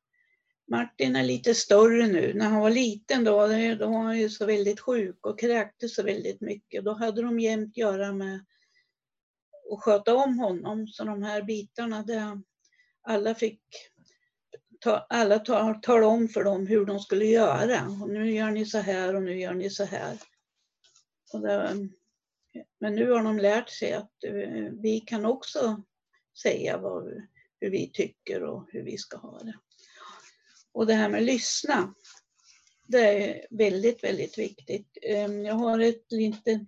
Martin 0.68 1.16
är 1.16 1.24
lite 1.24 1.54
större 1.54 2.06
nu. 2.06 2.34
När 2.34 2.48
han 2.48 2.60
var 2.60 2.70
liten 2.70 3.24
då, 3.24 3.32
då 3.78 3.86
var 3.88 4.02
han 4.02 4.18
ju 4.18 4.30
så 4.30 4.46
väldigt 4.46 4.80
sjuk 4.80 5.26
och 5.26 5.40
kräktes 5.40 5.94
så 5.94 6.02
väldigt 6.02 6.40
mycket. 6.40 6.84
Då 6.84 6.92
hade 6.92 7.22
de 7.22 7.40
jämt 7.40 7.76
göra 7.76 8.12
med 8.12 8.44
och 9.68 9.82
sköta 9.82 10.14
om 10.14 10.38
honom. 10.38 10.88
Så 10.88 11.04
de 11.04 11.22
här 11.22 11.42
bitarna, 11.42 12.02
det, 12.02 12.40
alla 13.02 13.34
fick 13.34 13.60
ta, 14.80 15.06
alla 15.08 15.38
ta, 15.38 15.74
tala 15.82 16.06
om 16.06 16.28
för 16.28 16.44
dem 16.44 16.66
hur 16.66 16.84
de 16.84 17.00
skulle 17.00 17.24
göra. 17.24 17.86
Och 18.02 18.08
nu 18.08 18.32
gör 18.32 18.50
ni 18.50 18.66
så 18.66 18.78
här 18.78 19.14
och 19.14 19.22
nu 19.22 19.40
gör 19.40 19.54
ni 19.54 19.70
så 19.70 19.84
här. 19.84 20.18
Det, 21.32 21.88
men 22.80 22.94
nu 22.94 23.10
har 23.10 23.22
de 23.22 23.38
lärt 23.38 23.70
sig 23.70 23.92
att 23.92 24.24
eh, 24.24 24.72
vi 24.82 25.00
kan 25.06 25.26
också 25.26 25.82
säga 26.42 26.78
vad, 26.78 27.04
hur 27.60 27.70
vi 27.70 27.90
tycker 27.92 28.42
och 28.42 28.68
hur 28.72 28.82
vi 28.82 28.98
ska 28.98 29.16
ha 29.16 29.38
det. 29.38 29.58
Och 30.72 30.86
det 30.86 30.94
här 30.94 31.08
med 31.08 31.22
lyssna, 31.22 31.94
det 32.86 32.98
är 32.98 33.46
väldigt, 33.50 34.04
väldigt 34.04 34.38
viktigt. 34.38 34.98
Ehm, 35.02 35.44
jag 35.44 35.54
har 35.54 35.80
ett 35.80 36.12
litet 36.12 36.60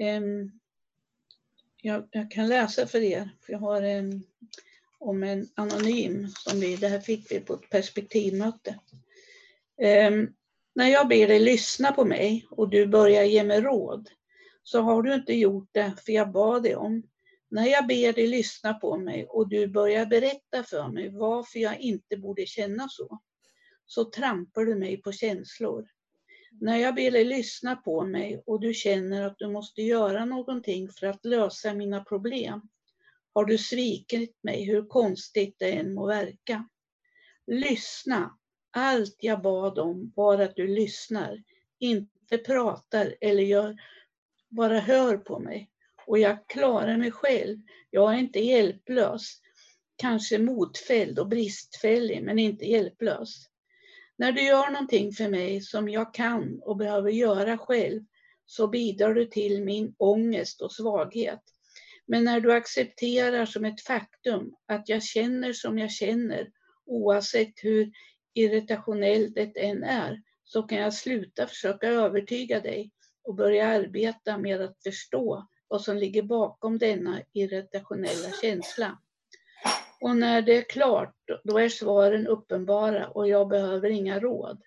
ehm, 0.00 0.50
jag, 1.86 2.08
jag, 2.10 2.30
kan 2.30 2.48
läsa 2.48 2.86
för 2.86 3.02
er, 3.02 3.30
för 3.40 3.52
jag 3.52 3.60
har 3.60 3.82
en 3.82 4.22
om 4.98 5.22
en 5.22 5.48
anonym, 5.54 6.28
som 6.28 6.60
vi, 6.60 6.76
det 6.76 6.88
här 6.88 7.00
fick 7.00 7.32
vi 7.32 7.40
på 7.40 7.54
ett 7.54 7.70
perspektivmöte. 7.70 8.78
Um, 10.10 10.34
när 10.74 10.88
jag 10.88 11.08
ber 11.08 11.28
dig 11.28 11.40
lyssna 11.40 11.92
på 11.92 12.04
mig 12.04 12.46
och 12.50 12.70
du 12.70 12.86
börjar 12.86 13.24
ge 13.24 13.44
mig 13.44 13.60
råd, 13.60 14.10
så 14.62 14.80
har 14.80 15.02
du 15.02 15.14
inte 15.14 15.32
gjort 15.32 15.68
det 15.72 15.92
för 16.04 16.12
jag 16.12 16.32
bad 16.32 16.62
dig 16.62 16.76
om. 16.76 17.02
När 17.48 17.66
jag 17.66 17.86
ber 17.86 18.12
dig 18.12 18.26
lyssna 18.26 18.74
på 18.74 18.96
mig 18.96 19.26
och 19.26 19.48
du 19.48 19.66
börjar 19.66 20.06
berätta 20.06 20.62
för 20.62 20.88
mig 20.88 21.10
varför 21.10 21.58
jag 21.58 21.80
inte 21.80 22.16
borde 22.16 22.46
känna 22.46 22.88
så, 22.88 23.20
så 23.86 24.04
trampar 24.04 24.64
du 24.64 24.74
mig 24.74 24.96
på 24.96 25.12
känslor. 25.12 25.86
När 26.60 26.76
jag 26.76 26.94
ber 26.94 27.10
dig 27.10 27.24
lyssna 27.24 27.76
på 27.76 28.06
mig 28.06 28.42
och 28.46 28.60
du 28.60 28.74
känner 28.74 29.22
att 29.22 29.38
du 29.38 29.48
måste 29.48 29.82
göra 29.82 30.24
någonting 30.24 30.88
för 30.88 31.06
att 31.06 31.24
lösa 31.24 31.74
mina 31.74 32.04
problem, 32.04 32.68
har 33.34 33.44
du 33.44 33.58
svikit 33.58 34.38
mig 34.42 34.64
hur 34.64 34.86
konstigt 34.86 35.56
det 35.58 35.72
än 35.72 35.94
må 35.94 36.06
verka. 36.06 36.68
Lyssna. 37.46 38.38
Allt 38.70 39.16
jag 39.20 39.42
bad 39.42 39.78
om 39.78 40.12
var 40.16 40.38
att 40.38 40.56
du 40.56 40.66
lyssnar, 40.66 41.42
inte 41.78 42.38
pratar 42.38 43.14
eller 43.20 43.42
gör, 43.42 43.76
bara 44.48 44.78
hör 44.80 45.16
på 45.16 45.38
mig. 45.38 45.70
Och 46.06 46.18
jag 46.18 46.48
klarar 46.48 46.96
mig 46.96 47.10
själv. 47.10 47.58
Jag 47.90 48.14
är 48.14 48.18
inte 48.18 48.40
hjälplös. 48.40 49.40
Kanske 49.96 50.38
motfälld 50.38 51.18
och 51.18 51.28
bristfällig, 51.28 52.22
men 52.22 52.38
inte 52.38 52.64
hjälplös. 52.64 53.46
När 54.18 54.32
du 54.32 54.42
gör 54.42 54.70
någonting 54.70 55.12
för 55.12 55.28
mig 55.28 55.60
som 55.60 55.88
jag 55.88 56.14
kan 56.14 56.60
och 56.62 56.76
behöver 56.76 57.10
göra 57.10 57.58
själv 57.58 58.02
så 58.46 58.68
bidrar 58.68 59.14
du 59.14 59.26
till 59.26 59.64
min 59.64 59.94
ångest 59.98 60.60
och 60.60 60.72
svaghet. 60.72 61.42
Men 62.06 62.24
när 62.24 62.40
du 62.40 62.52
accepterar 62.52 63.46
som 63.46 63.64
ett 63.64 63.80
faktum 63.80 64.54
att 64.66 64.88
jag 64.88 65.02
känner 65.02 65.52
som 65.52 65.78
jag 65.78 65.90
känner 65.90 66.50
oavsett 66.86 67.52
hur 67.62 67.92
irritationellt 68.34 69.34
det 69.34 69.60
än 69.60 69.84
är 69.84 70.22
så 70.44 70.62
kan 70.62 70.78
jag 70.78 70.94
sluta 70.94 71.46
försöka 71.46 71.86
övertyga 71.86 72.60
dig 72.60 72.90
och 73.22 73.34
börja 73.34 73.66
arbeta 73.66 74.38
med 74.38 74.60
att 74.60 74.82
förstå 74.82 75.46
vad 75.68 75.82
som 75.82 75.96
ligger 75.96 76.22
bakom 76.22 76.78
denna 76.78 77.22
irritationella 77.32 78.30
känsla. 78.42 78.98
Och 80.00 80.16
när 80.16 80.42
det 80.42 80.56
är 80.56 80.62
klart, 80.62 81.14
då 81.44 81.58
är 81.58 81.68
svaren 81.68 82.26
uppenbara 82.26 83.08
och 83.08 83.28
jag 83.28 83.48
behöver 83.48 83.90
inga 83.90 84.20
råd. 84.20 84.62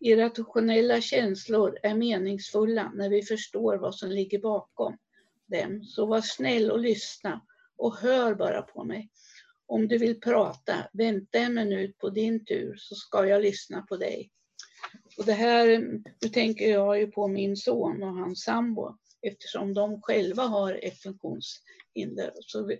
Irrationella 0.00 1.00
känslor 1.00 1.78
är 1.82 1.94
meningsfulla 1.94 2.92
när 2.94 3.10
vi 3.10 3.22
förstår 3.22 3.76
vad 3.76 3.94
som 3.94 4.10
ligger 4.10 4.38
bakom 4.38 4.98
dem. 5.46 5.84
Så 5.84 6.06
var 6.06 6.20
snäll 6.20 6.70
och 6.70 6.78
lyssna 6.78 7.40
och 7.76 7.96
hör 7.96 8.34
bara 8.34 8.62
på 8.62 8.84
mig. 8.84 9.10
Om 9.66 9.88
du 9.88 9.98
vill 9.98 10.20
prata, 10.20 10.88
vänta 10.92 11.38
en 11.38 11.54
minut 11.54 11.98
på 11.98 12.10
din 12.10 12.44
tur 12.44 12.76
så 12.78 12.94
ska 12.94 13.26
jag 13.26 13.42
lyssna 13.42 13.82
på 13.82 13.96
dig. 13.96 14.30
Och 15.18 15.24
det 15.24 15.32
här, 15.32 15.78
nu 16.22 16.28
tänker 16.28 16.70
jag 16.70 16.98
ju 16.98 17.06
på 17.06 17.28
min 17.28 17.56
son 17.56 18.02
och 18.02 18.14
hans 18.14 18.42
sambo 18.42 18.96
eftersom 19.22 19.74
de 19.74 20.02
själva 20.02 20.42
har 20.42 20.80
ett 20.82 20.98
funktionshinder. 20.98 22.32
Så 22.40 22.70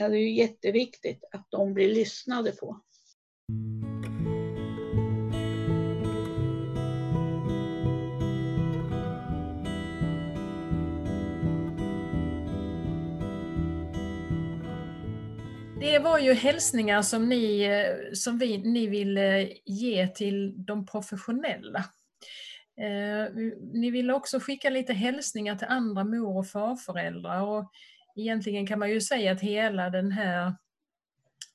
är 0.00 0.08
det 0.08 0.18
ju 0.18 0.34
jätteviktigt 0.34 1.24
att 1.32 1.46
de 1.50 1.74
blir 1.74 1.94
lyssnade 1.94 2.52
på. 2.52 2.80
Det 15.80 15.98
var 15.98 16.18
ju 16.18 16.32
hälsningar 16.32 17.02
som 17.02 17.28
ni, 17.28 17.68
som 18.12 18.38
vi, 18.38 18.58
ni 18.58 18.86
ville 18.86 19.52
ge 19.64 20.08
till 20.08 20.64
de 20.64 20.86
professionella. 20.86 21.84
Eh, 22.80 23.34
ni 23.72 23.90
ville 23.90 24.12
också 24.12 24.40
skicka 24.40 24.70
lite 24.70 24.92
hälsningar 24.92 25.56
till 25.56 25.68
andra 25.70 26.04
mor 26.04 26.38
och 26.38 26.48
farföräldrar 26.48 27.42
och 27.42 27.72
egentligen 28.18 28.66
kan 28.66 28.78
man 28.78 28.90
ju 28.90 29.00
säga 29.00 29.32
att 29.32 29.40
hela 29.40 29.90
den 29.90 30.12
här 30.12 30.54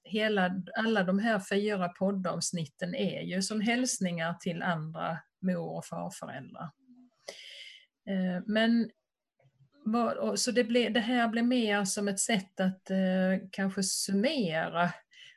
hela, 0.03 0.61
alla 0.75 1.03
de 1.03 1.19
här 1.19 1.39
fyra 1.39 1.89
poddavsnitten 1.89 2.95
är 2.95 3.21
ju 3.21 3.41
som 3.41 3.61
hälsningar 3.61 4.33
till 4.33 4.63
andra 4.63 5.17
mor 5.41 5.77
och 5.77 5.85
farföräldrar. 5.85 6.69
Eh, 8.07 8.43
men 8.45 8.89
så 10.35 10.51
det, 10.51 10.63
blev, 10.63 10.93
det 10.93 10.99
här 10.99 11.27
blir 11.27 11.43
mer 11.43 11.85
som 11.85 12.07
ett 12.07 12.19
sätt 12.19 12.59
att 12.59 12.89
eh, 12.89 13.47
kanske 13.51 13.83
summera. 13.83 14.89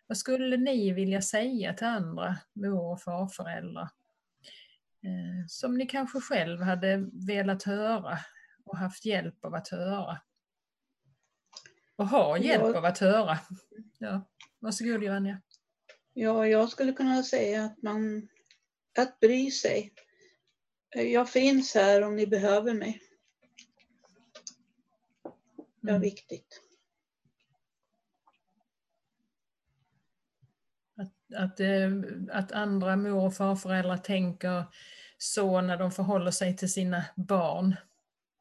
Vad 0.06 0.18
skulle 0.18 0.56
ni 0.56 0.92
vilja 0.92 1.22
säga 1.22 1.74
till 1.74 1.86
andra 1.86 2.36
mor 2.54 2.92
och 2.92 3.02
farföräldrar? 3.02 3.88
Eh, 5.02 5.46
som 5.48 5.78
ni 5.78 5.86
kanske 5.86 6.20
själv 6.20 6.62
hade 6.62 7.10
velat 7.26 7.62
höra 7.62 8.18
och 8.64 8.78
haft 8.78 9.04
hjälp 9.04 9.44
av 9.44 9.54
att 9.54 9.68
höra. 9.68 10.18
Och 11.96 12.08
ha 12.08 12.38
hjälp 12.38 12.62
ja. 12.62 12.78
av 12.78 12.84
att 12.84 12.98
höra. 12.98 13.38
Ja. 13.98 14.20
Varsågod 14.58 15.02
Johanna. 15.02 15.40
Ja, 16.12 16.46
jag 16.46 16.68
skulle 16.68 16.92
kunna 16.92 17.22
säga 17.22 17.64
att 17.64 17.82
man 17.82 18.28
att 18.98 19.20
bry 19.20 19.50
sig. 19.50 19.92
Jag 20.94 21.30
finns 21.30 21.74
här 21.74 22.02
om 22.02 22.16
ni 22.16 22.26
behöver 22.26 22.74
mig. 22.74 23.02
Det 25.80 25.90
är 25.90 25.96
mm. 25.96 26.02
viktigt. 26.02 26.62
Att, 30.96 31.34
att, 31.36 31.60
eh, 31.60 31.90
att 32.30 32.52
andra 32.52 32.96
mor 32.96 33.24
och 33.24 33.34
farföräldrar 33.34 33.96
tänker 33.96 34.64
så 35.18 35.60
när 35.60 35.76
de 35.76 35.92
förhåller 35.92 36.30
sig 36.30 36.56
till 36.56 36.72
sina 36.72 37.04
barn. 37.16 37.76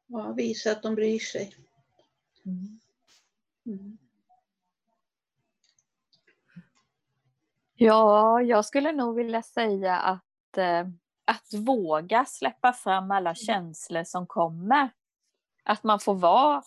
Ja, 0.06 0.32
visa 0.32 0.70
att 0.72 0.82
de 0.82 0.94
bryr 0.94 1.18
sig. 1.18 1.56
Mm. 2.44 2.75
Mm. 3.66 3.98
Ja, 7.74 8.40
jag 8.42 8.64
skulle 8.64 8.92
nog 8.92 9.16
vilja 9.16 9.42
säga 9.42 9.96
att, 9.96 10.58
eh, 10.58 10.86
att 11.24 11.54
våga 11.66 12.24
släppa 12.24 12.72
fram 12.72 13.10
alla 13.10 13.34
känslor 13.34 14.04
som 14.04 14.26
kommer. 14.26 14.88
Att 15.64 15.84
man 15.84 16.00
får 16.00 16.14
vara 16.14 16.62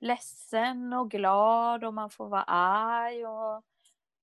ledsen 0.00 0.92
och 0.92 1.10
glad 1.10 1.84
och 1.84 1.94
man 1.94 2.10
får 2.10 2.28
vara 2.28 2.42
arg 2.42 3.26
och 3.26 3.62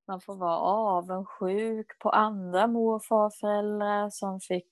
man 0.08 0.22
får 0.22 0.36
vara 0.36 0.58
avundsjuk 0.58 2.00
på 2.00 2.10
andra 2.10 2.68
mor 2.68 2.96
och 2.96 3.06
farföräldrar 3.06 4.10
som 4.10 4.40
fick 4.40 4.66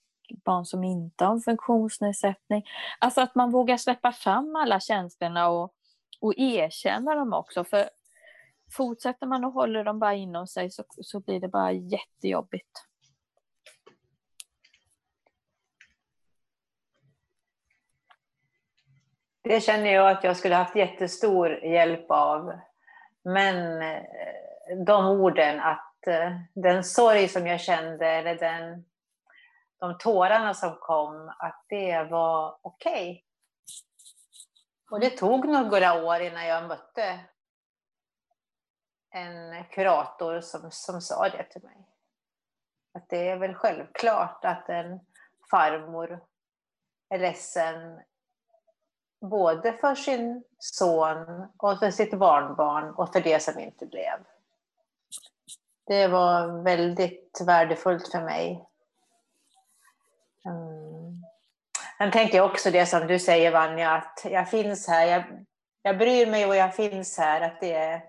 barn 0.45 0.65
som 0.65 0.83
inte 0.83 1.25
har 1.25 1.31
en 1.33 1.41
funktionsnedsättning. 1.41 2.63
Alltså 2.99 3.21
att 3.21 3.35
man 3.35 3.51
vågar 3.51 3.77
släppa 3.77 4.11
fram 4.11 4.55
alla 4.55 4.79
känslorna 4.79 5.49
och, 5.49 5.73
och 6.21 6.33
erkänna 6.37 7.15
dem 7.15 7.33
också. 7.33 7.63
För 7.63 7.89
fortsätter 8.77 9.27
man 9.27 9.45
och 9.45 9.53
håller 9.53 9.83
dem 9.83 9.99
bara 9.99 10.13
inom 10.13 10.47
sig 10.47 10.69
så, 10.69 10.83
så 10.87 11.19
blir 11.19 11.39
det 11.39 11.47
bara 11.47 11.71
jättejobbigt. 11.71 12.71
Det 19.43 19.61
känner 19.61 19.93
jag 19.93 20.09
att 20.11 20.23
jag 20.23 20.37
skulle 20.37 20.55
haft 20.55 20.75
jättestor 20.75 21.65
hjälp 21.65 22.11
av. 22.11 22.53
Men 23.23 23.81
eh, 23.81 24.03
de 24.85 25.05
orden 25.05 25.59
att 25.59 26.07
eh, 26.07 26.31
den 26.53 26.83
sorg 26.83 27.27
som 27.27 27.47
jag 27.47 27.61
kände 27.61 28.07
eller 28.07 28.35
den, 28.35 28.85
de 29.79 29.97
tårarna 29.97 30.53
som 30.53 30.75
kom, 30.79 31.33
att 31.39 31.65
det 31.69 32.03
var 32.03 32.57
okej. 32.61 33.11
Okay. 33.11 33.30
Och 34.91 34.99
det 34.99 35.09
tog 35.09 35.47
några 35.47 36.03
år 36.05 36.19
innan 36.19 36.45
jag 36.45 36.67
mötte 36.67 37.19
en 39.09 39.63
kurator 39.63 40.41
som, 40.41 40.71
som 40.71 41.01
sa 41.01 41.29
det 41.29 41.43
till 41.43 41.63
mig. 41.63 41.77
Att 42.93 43.09
det 43.09 43.29
är 43.29 43.37
väl 43.37 43.55
självklart 43.55 44.45
att 44.45 44.69
en 44.69 44.99
farmor 45.51 46.19
är 47.09 47.19
ledsen 47.19 48.01
både 49.21 49.73
för 49.73 49.95
sin 49.95 50.43
son 50.57 51.47
och 51.57 51.79
för 51.79 51.91
sitt 51.91 52.13
barnbarn 52.13 52.89
och 52.89 53.13
för 53.13 53.21
det 53.21 53.43
som 53.43 53.59
inte 53.59 53.85
blev. 53.85 54.19
Det 55.87 56.07
var 56.07 56.63
väldigt 56.63 57.41
värdefullt 57.45 58.11
för 58.11 58.21
mig. 58.21 58.65
Mm. 60.45 61.23
Sen 62.01 62.11
tänker 62.11 62.37
jag 62.37 62.51
också 62.51 62.71
det 62.71 62.85
som 62.85 63.07
du 63.07 63.19
säger 63.19 63.51
Vanja, 63.51 63.91
att 63.91 64.21
jag 64.23 64.49
finns 64.49 64.87
här, 64.87 65.05
jag, 65.05 65.45
jag 65.81 65.97
bryr 65.97 66.27
mig 66.27 66.45
och 66.45 66.55
jag 66.55 66.75
finns 66.75 67.17
här, 67.17 67.41
att 67.41 67.61
det 67.61 67.73
är 67.73 68.03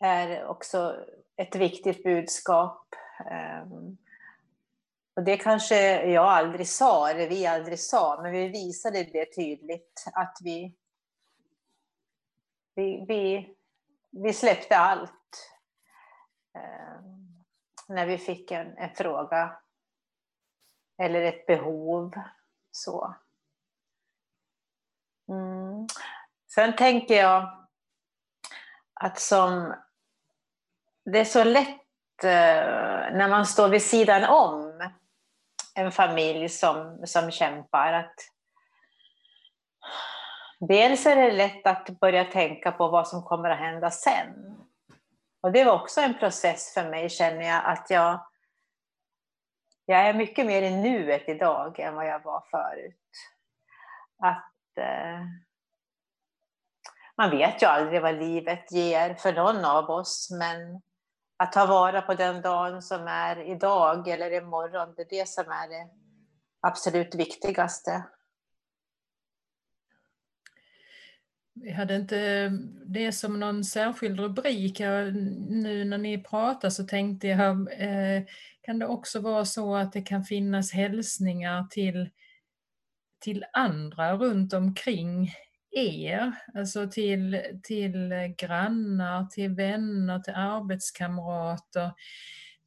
är 0.00 0.46
också 0.46 0.96
ett 1.36 1.56
viktigt 1.56 2.02
budskap. 2.02 2.86
Um, 3.64 3.98
och 5.16 5.22
det 5.24 5.36
kanske 5.36 6.06
jag 6.06 6.24
aldrig 6.24 6.68
sa, 6.68 7.10
eller 7.10 7.28
vi 7.28 7.46
aldrig 7.46 7.80
sa, 7.80 8.22
men 8.22 8.32
vi 8.32 8.48
visade 8.48 9.04
det 9.04 9.34
tydligt 9.34 10.04
att 10.12 10.38
vi, 10.40 10.74
vi, 12.74 13.04
vi, 13.08 13.54
vi 14.10 14.32
släppte 14.32 14.76
allt 14.76 15.52
um, 16.54 17.44
när 17.88 18.06
vi 18.06 18.18
fick 18.18 18.50
en, 18.50 18.78
en 18.78 18.94
fråga 18.94 19.56
eller 20.98 21.22
ett 21.22 21.46
behov. 21.46 22.14
Så. 22.70 23.14
Mm. 25.28 25.86
Sen 26.54 26.76
tänker 26.76 27.14
jag 27.14 27.68
att 28.94 29.20
som 29.20 29.74
det 31.04 31.18
är 31.18 31.24
så 31.24 31.44
lätt 31.44 32.24
eh, 32.24 33.10
när 33.12 33.28
man 33.28 33.46
står 33.46 33.68
vid 33.68 33.82
sidan 33.82 34.24
om 34.24 34.90
en 35.74 35.92
familj 35.92 36.48
som, 36.48 37.02
som 37.06 37.30
kämpar 37.30 37.92
att 37.92 38.14
dels 40.60 41.06
är 41.06 41.16
det 41.16 41.32
lätt 41.32 41.66
att 41.66 42.00
börja 42.00 42.24
tänka 42.24 42.72
på 42.72 42.88
vad 42.88 43.08
som 43.08 43.22
kommer 43.22 43.50
att 43.50 43.58
hända 43.58 43.90
sen. 43.90 44.56
Och 45.40 45.52
det 45.52 45.64
var 45.64 45.82
också 45.82 46.00
en 46.00 46.18
process 46.18 46.74
för 46.74 46.90
mig, 46.90 47.10
känner 47.10 47.42
jag, 47.42 47.64
att 47.64 47.90
jag, 47.90 48.26
jag 49.90 50.08
är 50.08 50.14
mycket 50.14 50.46
mer 50.46 50.62
i 50.62 50.76
nuet 50.76 51.28
idag 51.28 51.78
än 51.78 51.94
vad 51.94 52.06
jag 52.06 52.24
var 52.24 52.44
förut. 52.50 52.96
Att 54.22 54.78
eh, 54.78 55.20
man 57.16 57.30
vet 57.30 57.62
ju 57.62 57.66
aldrig 57.66 58.02
vad 58.02 58.14
livet 58.14 58.72
ger 58.72 59.14
för 59.14 59.32
någon 59.32 59.64
av 59.64 59.90
oss, 59.90 60.28
men 60.38 60.82
att 61.36 61.52
ta 61.52 61.66
vara 61.66 62.02
på 62.02 62.14
den 62.14 62.42
dagen 62.42 62.82
som 62.82 63.06
är 63.08 63.40
idag 63.40 64.08
eller 64.08 64.32
imorgon, 64.32 64.94
det 64.96 65.02
är 65.02 65.18
det 65.20 65.28
som 65.28 65.44
är 65.44 65.68
det 65.68 65.88
absolut 66.60 67.14
viktigaste. 67.14 68.02
Vi 71.62 71.70
hade 71.70 71.96
inte 71.96 72.48
det 72.86 73.12
som 73.12 73.40
någon 73.40 73.64
särskild 73.64 74.20
rubrik. 74.20 74.78
Nu 75.48 75.84
när 75.84 75.98
ni 75.98 76.18
pratar 76.18 76.70
så 76.70 76.84
tänkte 76.84 77.28
jag, 77.28 77.72
eh, 77.72 78.22
kan 78.60 78.78
det 78.78 78.86
också 78.86 79.20
vara 79.20 79.44
så 79.44 79.76
att 79.76 79.92
det 79.92 80.02
kan 80.02 80.24
finnas 80.24 80.72
hälsningar 80.72 81.66
till, 81.70 82.10
till 83.20 83.44
andra 83.52 84.16
runt 84.16 84.52
omkring 84.52 85.34
er, 85.70 86.32
alltså 86.54 86.90
till, 86.90 87.40
till 87.62 88.12
grannar, 88.38 89.26
till 89.26 89.50
vänner, 89.50 90.18
till 90.18 90.34
arbetskamrater, 90.34 91.90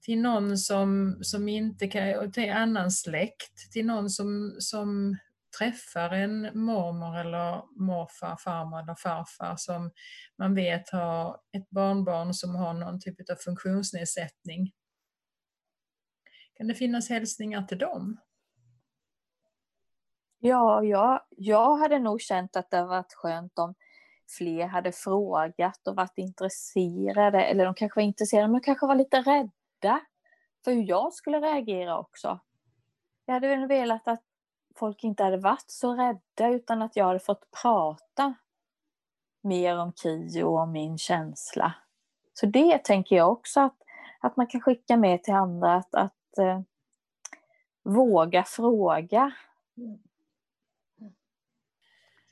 till 0.02 0.22
någon 0.22 0.58
som, 0.58 1.20
som 1.22 1.50
inte 1.50 1.88
kan, 1.88 2.32
till 2.32 2.52
annan 2.52 2.92
släkt, 2.92 3.72
till 3.72 3.86
någon 3.86 4.10
som, 4.10 4.56
som 4.60 5.18
träffar 5.58 6.10
en 6.10 6.42
mormor 6.42 7.18
eller 7.18 7.64
morfar, 7.82 8.36
farmor 8.36 8.80
eller 8.80 8.96
farfar 8.96 9.56
som 9.56 9.92
man 10.38 10.56
vet 10.56 10.90
har 10.90 11.38
ett 11.58 11.70
barnbarn 11.70 12.34
som 12.34 12.56
har 12.56 12.74
någon 12.74 13.00
typ 13.00 13.30
av 13.30 13.36
funktionsnedsättning. 13.36 14.72
Kan 16.54 16.68
det 16.68 16.76
finnas 16.76 17.10
hälsningar 17.10 17.64
till 17.64 17.78
dem? 17.78 18.18
Ja, 20.40 20.84
jag, 20.84 21.22
jag 21.30 21.78
hade 21.78 22.00
nog 22.00 22.22
känt 22.22 22.56
att 22.56 22.72
det 22.72 22.86
varit 22.86 23.14
skönt 23.14 23.60
om 23.60 23.76
fler 24.38 24.68
hade 24.68 24.92
frågat 24.92 25.88
och 25.88 25.96
varit 25.96 26.18
intresserade. 26.18 27.44
Eller 27.44 27.66
de 27.66 27.74
kanske 27.74 28.00
var 28.00 28.04
intresserade, 28.06 28.48
men 28.48 28.62
de 28.62 28.66
kanske 28.66 28.88
var 28.88 28.96
lite 28.96 29.22
rädda 29.22 30.00
för 30.66 30.72
hur 30.72 30.90
jag 30.90 31.14
skulle 31.14 31.40
reagera 31.40 32.00
också. 32.00 32.40
Jag 33.26 33.34
hade 33.34 33.48
väl 33.48 33.68
velat 33.68 34.08
att 34.08 34.24
folk 34.76 35.04
inte 35.04 35.24
hade 35.24 35.38
varit 35.38 35.72
så 35.72 35.94
rädda 35.94 36.50
utan 36.50 36.82
att 36.82 36.96
jag 36.96 37.06
hade 37.06 37.20
fått 37.20 37.52
prata 37.62 38.34
mer 39.42 39.78
om 39.78 39.94
Kio 39.94 40.44
och 40.44 40.60
om 40.60 40.72
min 40.72 40.98
känsla. 40.98 41.74
Så 42.34 42.46
det 42.46 42.84
tänker 42.84 43.16
jag 43.16 43.32
också 43.32 43.60
att, 43.60 43.78
att 44.20 44.38
man 44.38 44.48
kan 44.48 44.62
skicka 44.62 44.98
med 44.98 45.24
till 45.24 45.34
andra 45.34 45.76
att, 45.76 45.96
att 45.96 46.38
eh, 46.38 46.62
våga 47.84 48.44
fråga. 48.44 49.32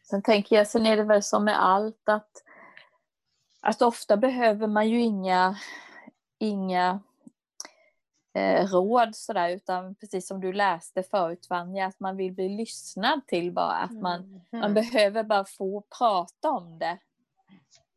Sen 0.04 0.22
tänker 0.22 0.56
jag, 0.56 0.68
sen 0.68 0.86
är 0.86 0.98
det 0.98 1.04
väl 1.04 1.24
som 1.24 1.44
med 1.44 1.64
allt 1.64 2.10
att, 2.10 2.44
att 3.62 3.82
ofta 3.82 4.18
behöver 4.18 4.68
man 4.68 4.90
ju 4.90 5.02
inga, 5.02 5.58
inga 6.38 7.00
eh, 8.34 8.67
råd 8.67 9.15
sådär, 9.15 9.50
utan 9.50 9.96
precis 9.96 10.28
som 10.28 10.41
du 10.41 10.54
läste 10.54 11.04
förut 11.04 11.48
Vanja, 11.50 11.86
att 11.86 12.00
man 12.00 12.17
vill 12.17 12.34
bli 12.34 12.50
lyssnad 12.50 13.28
till 13.28 13.52
bara, 13.52 13.74
att 13.74 13.91
man, 13.91 14.20
mm. 14.22 14.41
man 14.52 14.74
behöver 14.74 15.24
bara 15.24 15.46
få 15.46 15.84
prata 15.98 16.50
om 16.50 16.80
det. 16.80 16.98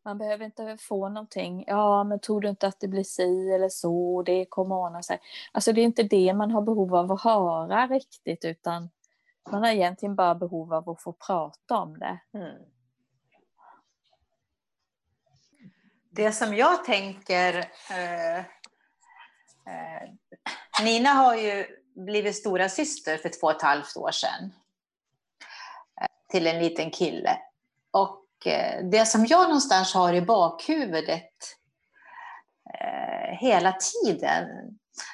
Man 0.04 0.18
behöver 0.18 0.44
inte 0.44 0.76
få 0.80 1.08
någonting, 1.08 1.64
ja 1.66 2.04
men 2.04 2.20
tror 2.20 2.40
du 2.40 2.48
inte 2.48 2.66
att 2.66 2.80
det 2.80 2.88
blir 2.88 3.04
si 3.04 3.52
eller 3.52 3.68
så, 3.68 4.22
det 4.22 4.44
kommer 4.44 4.76
ordna 4.76 5.02
sig. 5.02 5.18
Alltså 5.52 5.72
det 5.72 5.80
är 5.80 5.84
inte 5.84 6.02
det 6.02 6.34
man 6.34 6.50
har 6.50 6.62
behov 6.62 6.94
av 6.94 7.12
att 7.12 7.22
höra 7.22 7.86
riktigt, 7.86 8.44
utan 8.44 8.90
man 9.50 9.62
har 9.62 9.70
egentligen 9.70 10.14
bara 10.14 10.34
behov 10.34 10.74
av 10.74 10.90
att 10.90 11.02
få 11.02 11.12
prata 11.12 11.76
om 11.76 11.98
det. 11.98 12.18
Mm. 12.34 12.62
Det 16.10 16.32
som 16.32 16.54
jag 16.54 16.84
tänker 16.84 17.58
eh, 17.90 18.38
eh, 18.38 20.10
Nina 20.82 21.10
har 21.10 21.34
ju 21.34 21.66
blivit 21.94 22.36
stora 22.36 22.68
syster 22.68 23.16
för 23.16 23.28
två 23.28 23.46
och 23.46 23.56
ett 23.56 23.62
halvt 23.62 23.96
år 23.96 24.10
sedan. 24.10 24.52
Eh, 26.00 26.06
till 26.28 26.46
en 26.46 26.58
liten 26.58 26.90
kille. 26.90 27.38
Och 27.90 28.46
eh, 28.46 28.84
det 28.84 29.06
som 29.06 29.26
jag 29.26 29.42
någonstans 29.42 29.94
har 29.94 30.12
i 30.12 30.20
bakhuvudet 30.20 31.32
eh, 32.80 33.38
hela 33.38 33.72
tiden, 33.72 34.48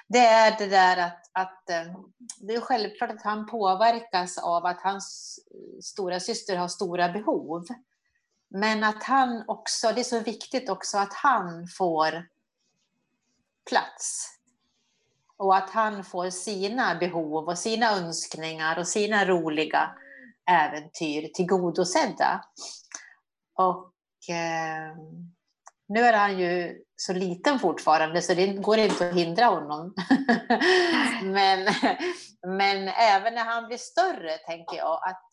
det 0.09 0.27
är 0.27 0.59
det 0.59 0.67
där 0.67 0.97
att, 0.97 1.31
att 1.33 1.67
det 2.39 2.55
är 2.55 2.61
självklart 2.61 3.11
att 3.11 3.23
han 3.23 3.47
påverkas 3.47 4.39
av 4.39 4.67
att 4.67 4.81
hans 4.83 5.39
stora 5.83 6.21
syster 6.21 6.57
har 6.57 6.69
stora 6.69 7.09
behov. 7.09 7.67
Men 8.49 8.85
att 8.85 9.03
han 9.03 9.45
också, 9.49 9.93
det 9.93 10.01
är 10.01 10.05
så 10.05 10.21
viktigt 10.21 10.69
också 10.69 10.99
att 10.99 11.15
han 11.15 11.69
får 11.69 12.29
plats 13.71 14.40
och 15.41 15.57
att 15.57 15.71
han 15.71 16.05
får 16.05 16.31
sina 16.31 16.95
behov 16.95 17.49
och 17.49 17.59
sina 17.59 17.91
önskningar 17.91 18.79
och 18.79 18.89
sina 18.89 19.25
roliga 19.25 19.91
äventyr 20.51 21.29
tillgodosedda. 21.35 22.45
Och 23.55 23.93
eh, 24.29 24.97
nu 25.89 26.01
är 26.01 26.13
han 26.13 26.39
ju 26.39 26.83
så 26.97 27.13
liten 27.13 27.59
fortfarande 27.59 28.23
så 28.23 28.35
det 28.35 28.47
går 28.47 28.79
inte 28.79 29.09
att 29.09 29.15
hindra 29.15 29.47
honom. 29.47 29.95
men, 31.23 31.69
men 32.47 32.89
även 32.89 33.35
när 33.35 33.45
han 33.45 33.67
blir 33.67 33.79
större 33.79 34.39
tänker 34.39 34.77
jag 34.77 35.01
att, 35.09 35.29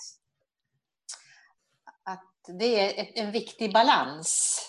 att 2.03 2.57
det 2.59 2.99
är 2.99 3.23
en 3.23 3.31
viktig 3.31 3.73
balans 3.73 4.59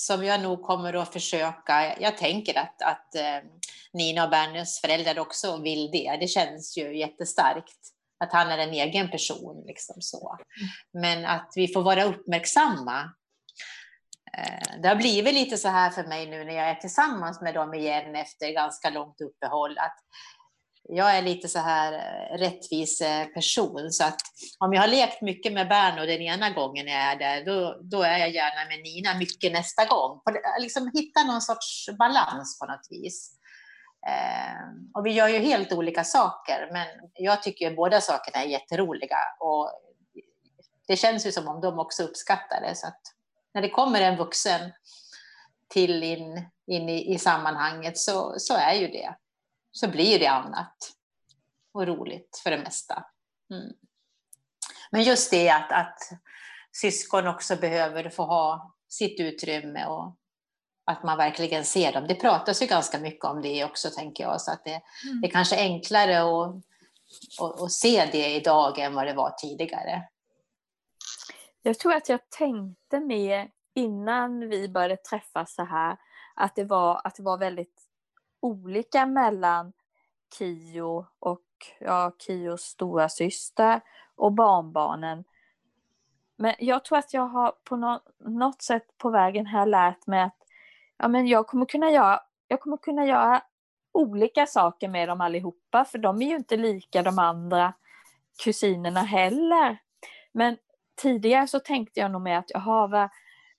som 0.00 0.24
jag 0.24 0.40
nog 0.40 0.62
kommer 0.62 0.94
att 0.94 1.12
försöka. 1.12 1.98
Jag 2.00 2.18
tänker 2.18 2.58
att, 2.58 2.82
att 2.82 3.14
eh, 3.14 3.48
Nina 3.92 4.24
och 4.24 4.30
Berners 4.30 4.80
föräldrar 4.80 5.18
också 5.18 5.56
vill 5.56 5.90
det. 5.90 6.16
Det 6.20 6.28
känns 6.28 6.78
ju 6.78 6.98
jättestarkt 6.98 7.78
att 8.24 8.32
han 8.32 8.50
är 8.50 8.58
en 8.58 8.72
egen 8.72 9.10
person. 9.10 9.64
Liksom 9.66 9.96
så. 10.00 10.38
Men 10.92 11.24
att 11.24 11.52
vi 11.56 11.68
får 11.68 11.82
vara 11.82 12.04
uppmärksamma. 12.04 13.00
Eh, 14.38 14.80
det 14.82 14.88
har 14.88 14.96
blivit 14.96 15.34
lite 15.34 15.56
så 15.56 15.68
här 15.68 15.90
för 15.90 16.04
mig 16.04 16.26
nu 16.26 16.44
när 16.44 16.54
jag 16.54 16.70
är 16.70 16.74
tillsammans 16.74 17.40
med 17.40 17.54
dem 17.54 17.74
igen 17.74 18.16
efter 18.16 18.52
ganska 18.52 18.90
långt 18.90 19.20
uppehåll. 19.20 19.78
Att 19.78 19.96
jag 20.92 21.16
är 21.16 21.22
lite 21.22 21.48
så 21.48 21.58
här 21.58 21.92
eh, 21.92 22.38
rättvis 22.38 23.00
eh, 23.00 23.26
person 23.26 23.90
så 23.90 24.04
att 24.04 24.20
om 24.58 24.72
jag 24.72 24.80
har 24.80 24.88
lekt 24.88 25.22
mycket 25.22 25.52
med 25.52 25.68
Berno 25.68 26.06
den 26.06 26.20
ena 26.20 26.50
gången 26.50 26.86
jag 26.86 27.02
är 27.02 27.16
där, 27.16 27.44
då, 27.44 27.80
då 27.82 28.02
är 28.02 28.18
jag 28.18 28.30
gärna 28.30 28.68
med 28.68 28.82
Nina 28.82 29.18
mycket 29.18 29.52
nästa 29.52 29.84
gång. 29.84 30.20
Eh, 30.28 30.62
liksom 30.62 30.90
hitta 30.94 31.24
någon 31.24 31.40
sorts 31.40 31.88
balans 31.98 32.58
på 32.58 32.66
något 32.66 32.86
vis. 32.90 33.36
Eh, 34.06 34.94
och 34.94 35.06
vi 35.06 35.12
gör 35.12 35.28
ju 35.28 35.38
helt 35.38 35.72
olika 35.72 36.04
saker, 36.04 36.68
men 36.72 36.86
jag 37.14 37.42
tycker 37.42 37.76
båda 37.76 38.00
sakerna 38.00 38.44
är 38.44 38.48
jätteroliga. 38.48 39.18
Och 39.40 39.70
det 40.88 40.96
känns 40.96 41.26
ju 41.26 41.32
som 41.32 41.48
om 41.48 41.60
de 41.60 41.78
också 41.78 42.02
uppskattar 42.02 42.60
det. 42.60 42.74
Så 42.74 42.86
att 42.86 43.00
när 43.54 43.62
det 43.62 43.70
kommer 43.70 44.00
en 44.00 44.16
vuxen 44.16 44.72
till 45.68 46.02
in, 46.02 46.48
in 46.66 46.88
i, 46.88 47.14
i 47.14 47.18
sammanhanget 47.18 47.98
så, 47.98 48.34
så 48.38 48.54
är 48.54 48.74
ju 48.74 48.88
det 48.88 49.14
så 49.72 49.88
blir 49.88 50.18
det 50.18 50.26
annat 50.26 50.76
och 51.72 51.86
roligt 51.86 52.40
för 52.42 52.50
det 52.50 52.58
mesta. 52.58 53.04
Mm. 53.50 53.72
Men 54.90 55.02
just 55.02 55.30
det 55.30 55.50
att, 55.50 55.72
att 55.72 55.98
syskon 56.72 57.26
också 57.26 57.56
behöver 57.56 58.10
få 58.10 58.22
ha 58.22 58.74
sitt 58.88 59.20
utrymme 59.20 59.86
och 59.86 60.16
att 60.84 61.02
man 61.02 61.18
verkligen 61.18 61.64
ser 61.64 61.92
dem. 61.92 62.06
Det 62.08 62.14
pratas 62.14 62.62
ju 62.62 62.66
ganska 62.66 62.98
mycket 62.98 63.24
om 63.24 63.42
det 63.42 63.64
också, 63.64 63.90
tänker 63.90 64.24
jag, 64.24 64.40
så 64.40 64.52
att 64.52 64.64
det, 64.64 64.82
mm. 65.04 65.20
det 65.20 65.28
är 65.28 65.30
kanske 65.30 65.56
enklare 65.56 66.20
att, 66.20 66.54
att, 67.40 67.60
att 67.60 67.72
se 67.72 68.08
det 68.12 68.34
idag 68.34 68.78
än 68.78 68.94
vad 68.94 69.06
det 69.06 69.14
var 69.14 69.30
tidigare. 69.30 70.08
Jag 71.62 71.78
tror 71.78 71.94
att 71.94 72.08
jag 72.08 72.30
tänkte 72.30 73.00
mer 73.00 73.50
innan 73.74 74.48
vi 74.48 74.68
började 74.68 74.96
träffas 74.96 75.54
så 75.54 75.64
här, 75.64 75.96
att 76.34 76.56
det 76.56 76.64
var, 76.64 77.00
att 77.04 77.14
det 77.14 77.22
var 77.22 77.38
väldigt 77.38 77.89
olika 78.40 79.06
mellan 79.06 79.72
Kio 80.38 81.06
och 81.18 81.44
ja, 81.80 82.12
Kios 82.26 82.62
stora 82.62 83.08
syster 83.08 83.80
och 84.14 84.32
barnbarnen. 84.32 85.24
Men 86.36 86.54
jag 86.58 86.84
tror 86.84 86.98
att 86.98 87.14
jag 87.14 87.26
har 87.26 87.52
på 87.64 88.00
något 88.18 88.62
sätt 88.62 88.98
på 88.98 89.10
vägen 89.10 89.46
här 89.46 89.66
lärt 89.66 90.06
mig 90.06 90.22
att 90.22 90.36
ja, 90.96 91.08
men 91.08 91.26
jag, 91.26 91.46
kommer 91.46 91.66
kunna 91.66 91.90
göra, 91.90 92.20
jag 92.48 92.60
kommer 92.60 92.76
kunna 92.76 93.06
göra 93.06 93.42
olika 93.92 94.46
saker 94.46 94.88
med 94.88 95.08
dem 95.08 95.20
allihopa, 95.20 95.84
för 95.84 95.98
de 95.98 96.22
är 96.22 96.26
ju 96.26 96.36
inte 96.36 96.56
lika 96.56 97.02
de 97.02 97.18
andra 97.18 97.72
kusinerna 98.44 99.00
heller. 99.00 99.78
Men 100.32 100.56
tidigare 101.02 101.46
så 101.46 101.60
tänkte 101.60 102.00
jag 102.00 102.10
nog 102.10 102.22
med 102.22 102.38
att, 102.38 102.50
jaha, 102.50 102.86
vad, 102.86 103.08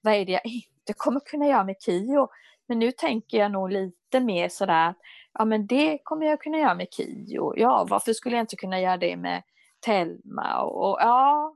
vad 0.01 0.13
är 0.13 0.25
det 0.25 0.31
jag 0.31 0.45
inte 0.45 0.93
kommer 0.97 1.19
kunna 1.19 1.47
göra 1.47 1.63
med 1.63 1.81
Kio? 1.81 2.29
Men 2.65 2.79
nu 2.79 2.91
tänker 2.91 3.37
jag 3.37 3.51
nog 3.51 3.71
lite 3.71 4.00
mer 4.19 4.49
sådär, 4.49 4.93
ja 5.33 5.45
men 5.45 5.67
det 5.67 5.97
kommer 6.03 6.25
jag 6.25 6.41
kunna 6.41 6.57
göra 6.57 6.75
med 6.75 6.87
Kio. 6.93 7.53
Ja, 7.57 7.85
varför 7.89 8.13
skulle 8.13 8.35
jag 8.35 8.43
inte 8.43 8.55
kunna 8.55 8.79
göra 8.79 8.97
det 8.97 9.17
med 9.17 9.43
Telma? 9.79 10.61
Och, 10.61 10.89
och 10.89 10.97
ja, 11.01 11.55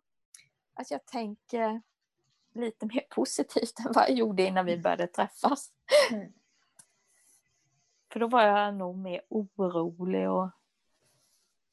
att 0.73 0.91
jag 0.91 1.05
tänker 1.05 1.81
lite 2.53 2.85
mer 2.85 3.01
positivt 3.09 3.79
än 3.85 3.91
vad 3.93 4.03
jag 4.03 4.11
gjorde 4.11 4.43
innan 4.43 4.65
vi 4.65 4.77
började 4.77 5.07
träffas. 5.07 5.69
Mm. 6.11 6.31
För 8.13 8.19
då 8.19 8.27
var 8.27 8.43
jag 8.43 8.75
nog 8.75 8.97
mer 8.97 9.21
orolig 9.29 10.29
och 10.29 10.49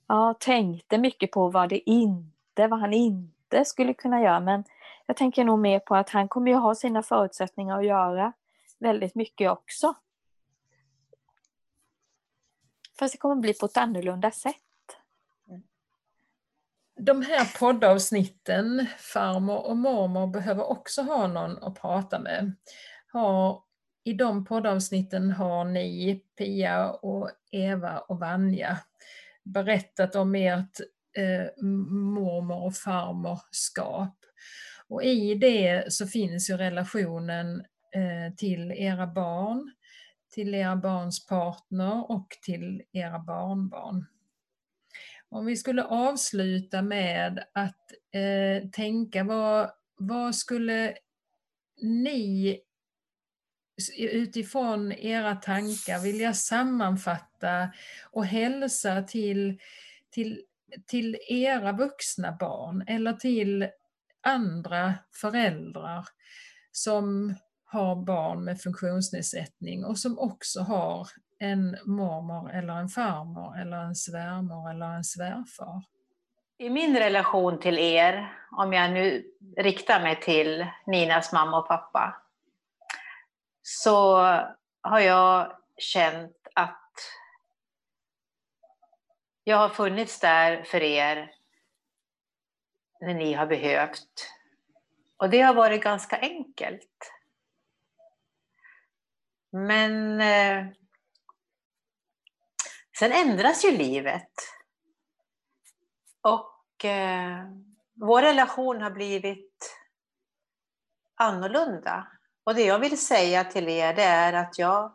ja, 0.07 0.35
tänkte 0.41 0.99
mycket 0.99 1.31
på 1.31 1.49
vad 1.49 1.69
det 1.69 1.91
inte, 1.91 2.67
vad 2.69 2.81
han 2.81 2.93
inte 2.93 3.65
skulle 3.65 3.95
kunna 3.95 4.23
göra. 4.23 4.41
Men 4.41 4.65
jag 5.07 5.17
tänker 5.17 5.45
nog 5.45 5.59
mer 5.59 5.79
på 5.79 5.95
att 5.95 6.11
han 6.11 6.29
kommer 6.29 6.51
ju 6.51 6.57
ha 6.57 6.75
sina 6.75 7.03
förutsättningar 7.03 7.79
att 7.79 7.87
göra 7.87 8.33
väldigt 8.79 9.15
mycket 9.15 9.51
också. 9.51 9.95
Fast 13.03 13.15
det 13.15 13.19
kommer 13.19 13.37
bli 13.37 13.55
på 13.55 13.67
ett 13.67 13.77
annorlunda 13.77 14.31
sätt. 14.31 14.55
De 16.97 17.23
här 17.23 17.59
poddavsnitten, 17.59 18.87
farmor 18.99 19.67
och 19.67 19.77
mormor 19.77 20.27
behöver 20.27 20.71
också 20.71 21.03
ha 21.03 21.27
någon 21.27 21.65
att 21.65 21.81
prata 21.81 22.19
med. 22.19 22.53
Har, 23.13 23.63
I 24.05 24.13
de 24.13 24.45
poddavsnitten 24.45 25.31
har 25.31 25.65
ni, 25.65 26.23
Pia 26.39 26.91
och 26.91 27.31
Eva 27.51 27.99
och 27.99 28.19
Vanja, 28.19 28.79
berättat 29.43 30.15
om 30.15 30.35
ert 30.35 30.81
eh, 31.17 31.63
mormor 31.63 32.65
och 32.65 32.75
farmorskap. 32.75 34.17
Och 34.89 35.03
i 35.03 35.35
det 35.35 35.93
så 35.93 36.07
finns 36.07 36.51
ju 36.51 36.57
relationen 36.57 37.65
Eh, 37.95 38.35
till 38.37 38.73
era 38.73 39.07
barn, 39.07 39.73
till 40.33 40.55
era 40.55 40.77
barns 40.77 41.27
partner 41.27 42.11
och 42.11 42.29
till 42.43 42.83
era 42.93 43.19
barnbarn. 43.19 44.07
Om 45.29 45.47
vi 45.47 45.57
skulle 45.57 45.85
avsluta 45.85 46.83
med 46.83 47.45
att 47.53 47.93
eh, 48.13 48.69
tänka 48.71 49.25
vad, 49.25 49.71
vad 49.97 50.35
skulle 50.35 50.95
ni 51.83 52.61
utifrån 53.99 54.93
era 54.93 55.37
tankar 55.37 56.03
vilja 56.03 56.33
sammanfatta 56.33 57.73
och 58.11 58.27
hälsa 58.27 59.03
till, 59.03 59.61
till, 60.11 60.43
till 60.87 61.17
era 61.29 61.73
vuxna 61.73 62.37
barn 62.41 62.85
eller 62.87 63.13
till 63.13 63.69
andra 64.21 64.95
föräldrar 65.13 66.09
som 66.73 67.35
har 67.73 67.97
barn 67.97 68.45
med 68.45 68.61
funktionsnedsättning 68.61 69.85
och 69.85 69.99
som 69.99 70.19
också 70.19 70.61
har 70.61 71.09
en 71.39 71.77
mormor 71.85 72.51
eller 72.51 72.75
en 72.75 72.89
farmor 72.89 73.59
eller 73.59 73.77
en 73.77 73.95
svärmor 73.95 74.71
eller 74.71 74.87
en 74.87 75.05
svärfar? 75.05 75.83
I 76.59 76.71
min 76.71 76.97
relation 76.97 77.61
till 77.61 77.79
er, 77.79 78.37
om 78.51 78.73
jag 78.73 78.91
nu 78.91 79.25
riktar 79.57 80.01
mig 80.03 80.21
till 80.21 80.67
Ninas 80.87 81.33
mamma 81.33 81.59
och 81.59 81.69
pappa, 81.69 82.23
så 83.63 84.17
har 84.83 85.01
jag 85.01 85.57
känt 85.77 86.37
att 86.55 86.89
jag 89.45 89.57
har 89.57 89.69
funnits 89.69 90.21
där 90.21 90.63
för 90.63 90.83
er 90.83 91.31
när 93.01 93.15
ni 93.15 93.33
har 93.33 93.47
behövt. 93.47 94.31
Och 95.17 95.31
det 95.31 95.41
har 95.41 95.55
varit 95.55 95.83
ganska 95.83 96.19
enkelt. 96.19 97.13
Men 99.53 100.21
eh, 100.21 100.67
sen 102.99 103.13
ändras 103.13 103.65
ju 103.65 103.71
livet. 103.71 104.33
Och 106.21 106.85
eh, 106.85 107.45
vår 107.95 108.23
relation 108.23 108.83
har 108.83 108.91
blivit 108.91 109.77
annorlunda. 111.15 112.09
Och 112.45 112.55
det 112.55 112.65
jag 112.65 112.79
vill 112.79 112.99
säga 112.99 113.45
till 113.45 113.69
er 113.69 113.95
det 113.95 114.03
är 114.03 114.33
att 114.33 114.59
jag, 114.59 114.93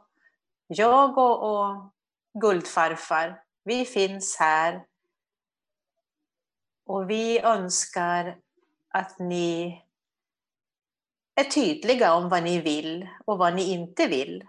jag 0.67 1.17
och, 1.17 1.43
och 1.43 1.93
Guldfarfar, 2.41 3.43
vi 3.63 3.85
finns 3.85 4.37
här. 4.39 4.85
Och 6.85 7.09
vi 7.09 7.39
önskar 7.39 8.37
att 8.89 9.19
ni 9.19 9.81
är 11.39 11.43
tydliga 11.43 12.13
om 12.13 12.29
vad 12.29 12.43
ni 12.43 12.61
vill 12.61 13.09
och 13.25 13.37
vad 13.37 13.55
ni 13.55 13.71
inte 13.71 14.07
vill. 14.07 14.47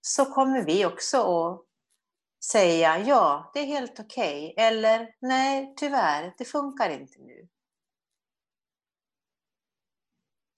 Så 0.00 0.24
kommer 0.24 0.64
vi 0.64 0.86
också 0.86 1.18
att 1.18 1.64
säga 2.44 2.98
ja, 2.98 3.50
det 3.54 3.60
är 3.60 3.66
helt 3.66 4.00
okej. 4.00 4.52
Okay. 4.52 4.64
Eller 4.66 5.14
nej, 5.20 5.74
tyvärr, 5.76 6.34
det 6.38 6.44
funkar 6.44 6.90
inte 6.90 7.18
nu. 7.18 7.48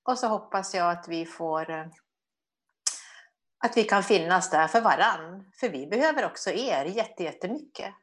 Och 0.02 0.18
så 0.18 0.26
hoppas 0.26 0.74
jag 0.74 0.90
att 0.90 1.08
vi 1.08 1.26
får 1.26 1.90
att 3.64 3.76
vi 3.76 3.84
kan 3.84 4.02
finnas 4.02 4.50
där 4.50 4.68
för 4.68 4.80
varann. 4.80 5.50
För 5.60 5.68
vi 5.68 5.86
behöver 5.86 6.26
också 6.26 6.50
er 6.50 6.84
jättemycket. 6.84 7.94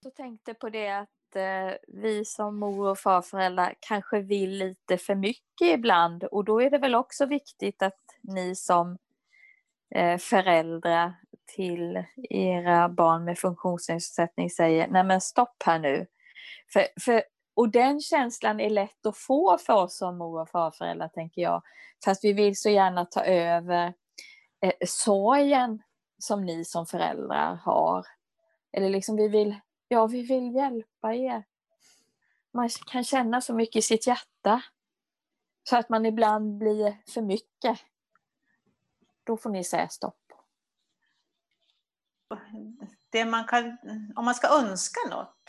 Jag 0.00 0.14
tänkte 0.14 0.54
på 0.54 0.70
det 0.70 0.88
att 0.88 1.08
eh, 1.36 1.72
vi 1.88 2.24
som 2.24 2.58
mor 2.58 2.88
och 2.88 2.98
farföräldrar 2.98 3.74
kanske 3.80 4.20
vill 4.20 4.50
lite 4.50 4.98
för 4.98 5.14
mycket 5.14 5.68
ibland 5.68 6.24
och 6.24 6.44
då 6.44 6.62
är 6.62 6.70
det 6.70 6.78
väl 6.78 6.94
också 6.94 7.26
viktigt 7.26 7.82
att 7.82 8.00
ni 8.20 8.56
som 8.56 8.98
eh, 9.94 10.18
föräldrar 10.18 11.14
till 11.46 12.04
era 12.30 12.88
barn 12.88 13.24
med 13.24 13.38
funktionsnedsättning 13.38 14.50
säger 14.50 14.88
nej 14.88 15.04
men 15.04 15.20
stopp 15.20 15.62
här 15.64 15.78
nu. 15.78 16.06
För, 16.72 16.86
för, 17.00 17.22
och 17.54 17.68
den 17.68 18.00
känslan 18.00 18.60
är 18.60 18.70
lätt 18.70 19.06
att 19.06 19.16
få 19.16 19.58
för 19.58 19.74
oss 19.74 19.96
som 19.96 20.18
mor 20.18 20.40
och 20.40 20.50
farföräldrar 20.50 21.08
tänker 21.08 21.42
jag. 21.42 21.62
Fast 22.04 22.24
vi 22.24 22.32
vill 22.32 22.56
så 22.56 22.70
gärna 22.70 23.04
ta 23.04 23.24
över 23.24 23.92
eh, 24.62 24.72
sorgen 24.86 25.82
som 26.18 26.44
ni 26.44 26.64
som 26.64 26.86
föräldrar 26.86 27.54
har. 27.54 28.06
Eller 28.72 28.90
liksom 28.90 29.16
vi 29.16 29.28
vill, 29.28 29.56
ja 29.92 30.06
vi 30.06 30.22
vill 30.22 30.54
hjälpa 30.54 31.14
er. 31.14 31.44
Man 32.50 32.68
kan 32.68 33.04
känna 33.04 33.40
så 33.40 33.54
mycket 33.54 33.76
i 33.76 33.82
sitt 33.82 34.06
hjärta. 34.06 34.62
Så 35.64 35.76
att 35.76 35.88
man 35.88 36.06
ibland 36.06 36.58
blir 36.58 36.96
för 37.14 37.22
mycket. 37.22 37.78
Då 39.24 39.36
får 39.36 39.50
ni 39.50 39.64
säga 39.64 39.88
stopp 39.88 40.22
det 43.12 43.24
man 43.24 43.44
kan, 43.44 43.78
om 44.16 44.24
man 44.24 44.34
ska 44.34 44.48
önska 44.48 45.00
något 45.10 45.44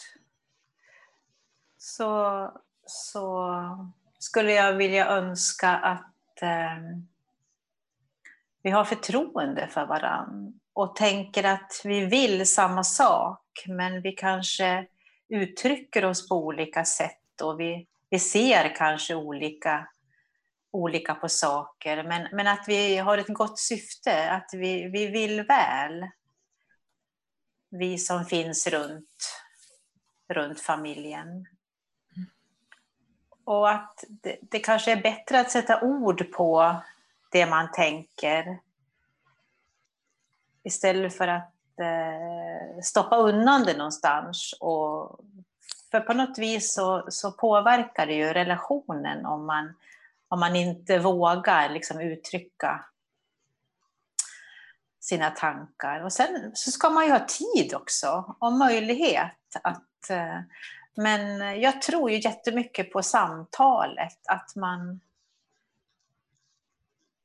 så, 1.78 2.52
så 2.86 3.56
skulle 4.20 4.52
jag 4.52 4.74
vilja 4.74 5.08
önska 5.08 5.70
att 5.70 6.41
eh, 6.41 6.98
vi 8.62 8.70
har 8.70 8.86
förtroende 8.86 9.68
för 9.68 9.86
varandra. 9.86 10.52
och 10.74 10.96
tänker 10.96 11.44
att 11.44 11.82
vi 11.84 12.06
vill 12.06 12.48
samma 12.48 12.84
sak 12.84 13.43
men 13.68 14.01
vi 14.01 14.12
kanske 14.12 14.88
uttrycker 15.30 16.06
oss 16.06 16.30
på 16.30 16.36
olika 16.36 16.86
sätt 16.86 17.41
och 17.41 17.60
vi, 17.60 17.88
vi 18.10 18.20
ser 18.20 18.76
kanske 18.76 19.16
olika, 19.16 19.88
olika 20.72 21.16
på 21.16 21.30
saker 21.30 22.04
men, 22.04 22.28
men 22.32 22.47
att 22.47 22.66
vi 22.68 22.97
har 22.97 23.18
ett 23.18 23.28
gott 23.28 23.60
syfte, 23.60 24.32
att 24.32 24.49
vi, 24.54 24.89
vi 24.89 25.08
vill 25.08 25.43
väl 25.43 26.08
vi 27.80 27.97
som 27.97 28.26
finns 28.26 28.68
runt, 28.68 29.41
runt 30.28 30.60
familjen. 30.60 31.47
Och 33.43 33.72
att 33.72 34.04
det, 34.10 34.38
det, 34.41 34.60
kanske 34.60 34.91
är 34.91 35.01
bättre 35.01 35.39
att 35.39 35.51
sätta 35.51 35.82
ord 35.82 36.32
på 36.32 36.76
det 37.32 37.45
man 37.45 37.72
tänker 37.72 38.60
istället 40.64 41.18
för 41.18 41.28
att 41.28 41.53
eh, 41.80 42.82
stoppa 42.84 43.17
undan 43.17 43.63
det 43.63 43.78
någonstans. 43.78 44.53
Och, 44.59 45.19
för 45.91 45.99
på 45.99 46.13
något 46.13 46.38
vis 46.38 46.74
så, 46.74 47.05
så 47.09 47.32
påverkar 47.32 48.05
det 48.05 48.13
ju 48.13 48.34
relationen 48.34 49.26
om 49.26 49.45
man, 49.45 49.74
om 50.28 50.39
man 50.39 50.55
inte 50.55 50.99
vågar 50.99 51.69
liksom 51.69 51.99
uttrycka 51.99 52.86
sina 54.99 55.30
tankar. 55.30 56.03
Och 56.03 56.13
sen 56.13 56.51
så 56.53 56.71
ska 56.71 56.89
man 56.89 57.05
ju 57.05 57.11
ha 57.11 57.19
tid 57.19 57.74
också 57.76 58.36
och 58.39 58.53
möjlighet 58.53 59.55
att... 59.63 60.09
Eh, 60.09 60.39
men 60.95 61.61
jag 61.61 61.82
tror 61.82 62.11
ju 62.11 62.19
jättemycket 62.19 62.91
på 62.93 63.03
samtalet, 63.03 64.17
att 64.28 64.55
man... 64.55 64.99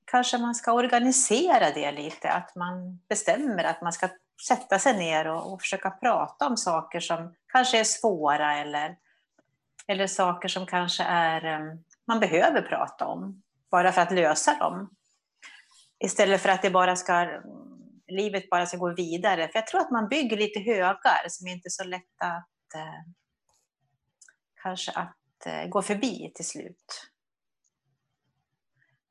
Kanske 0.04 0.38
man 0.38 0.54
ska 0.54 0.72
organisera 0.72 1.70
det 1.70 1.92
lite, 1.92 2.32
att 2.32 2.54
man 2.54 3.00
bestämmer 3.08 3.64
att 3.64 3.82
man 3.82 3.92
ska 3.92 4.08
sätta 4.46 4.78
sig 4.78 4.96
ner 4.98 5.26
och, 5.26 5.52
och 5.52 5.60
försöka 5.60 5.90
prata 5.90 6.46
om 6.46 6.56
saker 6.56 7.00
som 7.00 7.34
kanske 7.52 7.80
är 7.80 7.84
svåra 7.84 8.58
eller, 8.58 8.96
eller 9.86 10.06
saker 10.06 10.48
som 10.48 10.66
kanske 10.66 11.02
är, 11.02 11.44
eh, 11.44 11.74
man 12.06 12.20
behöver 12.20 12.62
prata 12.62 13.06
om, 13.06 13.42
bara 13.70 13.92
för 13.92 14.00
att 14.00 14.12
lösa 14.12 14.58
dem. 14.58 14.90
Istället 15.98 16.42
för 16.42 16.48
att 16.48 16.62
det 16.62 16.70
bara 16.70 16.96
ska, 16.96 17.40
livet 18.06 18.50
bara 18.50 18.66
ska 18.66 18.76
gå 18.76 18.94
vidare. 18.94 19.48
För 19.48 19.58
jag 19.58 19.66
tror 19.66 19.80
att 19.80 19.90
man 19.90 20.08
bygger 20.08 20.36
lite 20.36 20.60
högar 20.60 21.28
som 21.28 21.46
inte 21.46 21.68
är 21.68 21.70
så 21.70 21.84
lätta 21.84 22.26
att 22.26 22.74
eh, 22.74 23.12
kanske 24.62 24.92
att 24.92 25.46
eh, 25.46 25.64
gå 25.66 25.82
förbi 25.82 26.32
till 26.34 26.46
slut. 26.46 27.10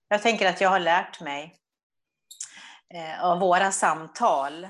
Jag 0.07 0.21
tänker 0.21 0.49
att 0.49 0.61
jag 0.61 0.69
har 0.69 0.79
lärt 0.79 1.21
mig 1.21 1.59
av 3.21 3.39
våra 3.39 3.71
samtal 3.71 4.67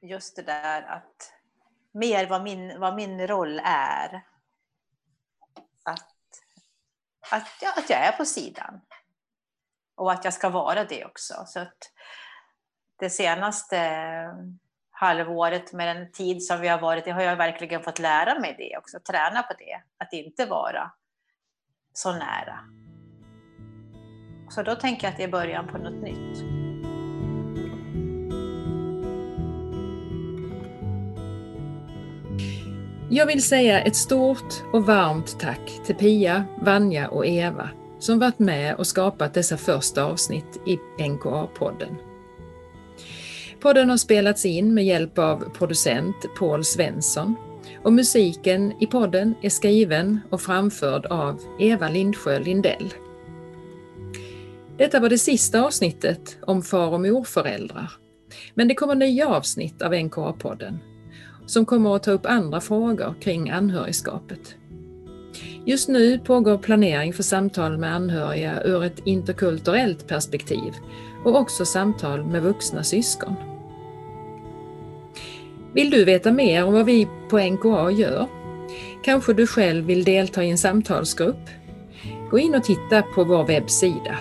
just 0.00 0.36
det 0.36 0.42
där 0.42 0.82
att 0.82 1.32
mer 1.92 2.26
vad 2.26 2.42
min, 2.42 2.80
vad 2.80 2.94
min 2.94 3.26
roll 3.26 3.60
är. 3.64 4.24
Att, 5.82 6.14
att, 7.30 7.48
ja, 7.60 7.72
att 7.76 7.90
jag 7.90 8.00
är 8.00 8.12
på 8.12 8.24
sidan. 8.24 8.80
Och 9.94 10.12
att 10.12 10.24
jag 10.24 10.34
ska 10.34 10.48
vara 10.48 10.84
det 10.84 11.04
också. 11.04 11.34
Så 11.46 11.60
att 11.60 11.92
det 12.96 13.10
senaste 13.10 13.78
halvåret 14.90 15.72
med 15.72 15.96
den 15.96 16.12
tid 16.12 16.42
som 16.42 16.60
vi 16.60 16.68
har 16.68 16.80
varit 16.80 17.06
i 17.06 17.10
har 17.10 17.22
jag 17.22 17.36
verkligen 17.36 17.82
fått 17.82 17.98
lära 17.98 18.38
mig 18.38 18.54
det 18.58 18.78
också, 18.78 19.00
träna 19.00 19.42
på 19.42 19.54
det. 19.58 19.82
Att 19.98 20.12
inte 20.12 20.46
vara 20.46 20.92
så 21.92 22.12
nära. 22.12 22.58
Så 24.50 24.62
då 24.62 24.74
tänker 24.74 25.06
jag 25.06 25.12
att 25.12 25.16
det 25.16 25.24
är 25.24 25.28
början 25.28 25.68
på 25.68 25.78
något 25.78 26.02
nytt. 26.02 26.67
Jag 33.10 33.26
vill 33.26 33.42
säga 33.42 33.80
ett 33.80 33.96
stort 33.96 34.62
och 34.72 34.86
varmt 34.86 35.40
tack 35.40 35.80
till 35.86 35.94
Pia, 35.94 36.44
Vanja 36.62 37.08
och 37.08 37.26
Eva 37.26 37.70
som 37.98 38.18
varit 38.18 38.38
med 38.38 38.74
och 38.74 38.86
skapat 38.86 39.34
dessa 39.34 39.56
första 39.56 40.04
avsnitt 40.04 40.60
i 40.66 40.78
NKA-podden. 41.02 41.96
Podden 43.60 43.90
har 43.90 43.96
spelats 43.96 44.46
in 44.46 44.74
med 44.74 44.84
hjälp 44.84 45.18
av 45.18 45.50
producent 45.58 46.16
Paul 46.38 46.64
Svensson 46.64 47.34
och 47.82 47.92
musiken 47.92 48.72
i 48.80 48.86
podden 48.86 49.34
är 49.42 49.50
skriven 49.50 50.20
och 50.30 50.40
framförd 50.40 51.06
av 51.06 51.40
Eva 51.58 51.88
Lindsjö 51.88 52.38
Lindell. 52.38 52.94
Detta 54.76 55.00
var 55.00 55.08
det 55.08 55.18
sista 55.18 55.62
avsnittet 55.62 56.38
om 56.42 56.62
far 56.62 56.92
och 56.92 57.00
morföräldrar. 57.00 57.92
Men 58.54 58.68
det 58.68 58.74
kommer 58.74 58.94
nya 58.94 59.28
avsnitt 59.28 59.82
av 59.82 59.94
NKA-podden 59.94 60.78
som 61.48 61.66
kommer 61.66 61.96
att 61.96 62.02
ta 62.02 62.10
upp 62.10 62.26
andra 62.26 62.60
frågor 62.60 63.14
kring 63.20 63.50
anhörigskapet. 63.50 64.54
Just 65.64 65.88
nu 65.88 66.18
pågår 66.18 66.58
planering 66.58 67.12
för 67.12 67.22
samtal 67.22 67.78
med 67.78 67.94
anhöriga 67.94 68.62
ur 68.64 68.84
ett 68.84 69.00
interkulturellt 69.04 70.08
perspektiv 70.08 70.74
och 71.24 71.36
också 71.36 71.64
samtal 71.64 72.24
med 72.24 72.42
vuxna 72.42 72.82
syskon. 72.82 73.34
Vill 75.72 75.90
du 75.90 76.04
veta 76.04 76.32
mer 76.32 76.64
om 76.64 76.72
vad 76.72 76.86
vi 76.86 77.08
på 77.30 77.38
NKA 77.38 77.90
gör? 77.90 78.26
Kanske 79.04 79.34
du 79.34 79.46
själv 79.46 79.84
vill 79.84 80.04
delta 80.04 80.44
i 80.44 80.50
en 80.50 80.58
samtalsgrupp? 80.58 81.48
Gå 82.30 82.38
in 82.38 82.54
och 82.54 82.64
titta 82.64 83.02
på 83.02 83.24
vår 83.24 83.46
webbsida 83.46 84.18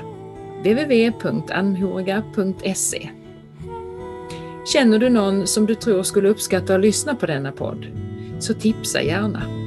www.anhoriga.se 0.59 3.09
Känner 4.73 4.99
du 4.99 5.09
någon 5.09 5.47
som 5.47 5.65
du 5.65 5.75
tror 5.75 6.03
skulle 6.03 6.29
uppskatta 6.29 6.75
att 6.75 6.81
lyssna 6.81 7.15
på 7.15 7.25
denna 7.25 7.51
podd? 7.51 7.85
Så 8.39 8.53
tipsa 8.53 9.01
gärna. 9.01 9.66